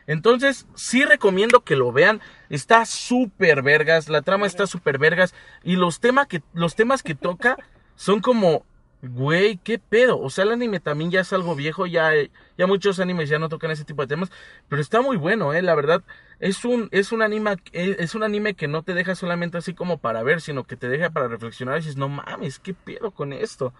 [0.07, 2.21] Entonces, sí recomiendo que lo vean.
[2.49, 5.33] Está súper vergas, la trama está súper vergas.
[5.63, 7.57] Y los, que, los temas que toca
[7.95, 8.65] son como,
[9.03, 10.19] güey, qué pedo.
[10.19, 12.11] O sea, el anime también ya es algo viejo, ya,
[12.57, 14.31] ya muchos animes ya no tocan ese tipo de temas.
[14.69, 16.03] Pero está muy bueno, eh, la verdad.
[16.39, 19.99] Es un, es un anime, es un anime que no te deja solamente así como
[19.99, 23.31] para ver, sino que te deja para reflexionar y dices, no mames, qué pedo con
[23.33, 23.73] esto.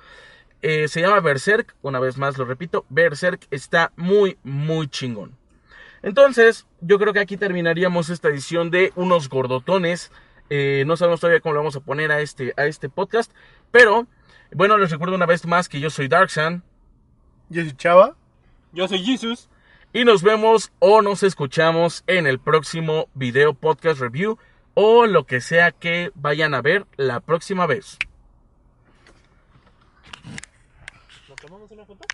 [0.62, 5.36] Eh, se llama Berserk, una vez más lo repito, Berserk está muy, muy chingón.
[6.04, 10.12] Entonces, yo creo que aquí terminaríamos esta edición de unos gordotones
[10.50, 13.32] Eh, no sabemos todavía cómo lo vamos a poner a este, a este podcast.
[13.72, 14.08] Pero,
[14.56, 16.64] bueno, les recuerdo una vez más que yo soy Darksan.
[17.50, 18.16] Yo soy Chava.
[18.72, 19.50] Yo soy Jesus.
[19.94, 24.40] Y nos vemos o nos escuchamos en el próximo video podcast review
[24.74, 27.98] o lo que sea que vayan a ver la próxima vez.
[31.30, 32.06] ¿Nos tomamos una foto?